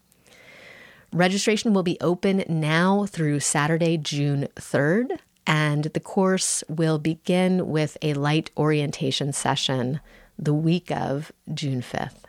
Registration 1.13 1.75
will 1.75 1.83
be 1.83 1.99
open 2.01 2.45
now 2.49 3.05
through 3.07 3.41
Saturday, 3.41 3.97
June 3.97 4.47
3rd, 4.55 5.19
and 5.45 5.83
the 5.85 5.99
course 5.99 6.63
will 6.69 7.01
begin 7.01 7.67
with 7.69 7.99
a 8.01 8.15
light 8.15 8.53
orientation 8.57 9.33
session 9.33 9.99
the 10.39 10.55
week 10.55 10.93
of 10.93 11.33
June 11.53 11.83
5th. 11.83 12.27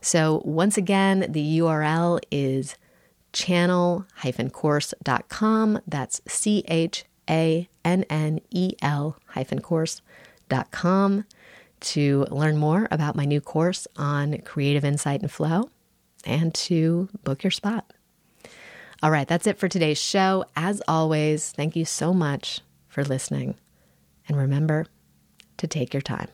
So, 0.00 0.42
once 0.44 0.78
again, 0.78 1.26
the 1.28 1.58
URL 1.58 2.20
is 2.30 2.76
channel-course.com. 3.32 5.80
That's 5.86 6.20
C 6.28 6.64
H 6.68 7.04
A 7.28 7.68
N 7.84 8.04
N 8.08 8.40
E 8.50 8.74
L 8.80 9.16
course.com 9.62 11.24
to 11.80 12.26
learn 12.30 12.56
more 12.56 12.86
about 12.90 13.16
my 13.16 13.24
new 13.24 13.40
course 13.40 13.88
on 13.96 14.38
creative 14.42 14.84
insight 14.84 15.22
and 15.22 15.32
flow 15.32 15.70
and 16.24 16.54
to 16.54 17.08
book 17.24 17.42
your 17.42 17.50
spot. 17.50 17.92
All 19.02 19.10
right, 19.10 19.26
that's 19.26 19.46
it 19.46 19.58
for 19.58 19.68
today's 19.68 20.00
show. 20.00 20.44
As 20.54 20.82
always, 20.86 21.52
thank 21.52 21.74
you 21.74 21.86
so 21.86 22.12
much 22.12 22.60
for 22.86 23.02
listening. 23.02 23.56
And 24.28 24.36
remember 24.36 24.86
to 25.56 25.66
take 25.66 25.94
your 25.94 26.02
time. 26.02 26.28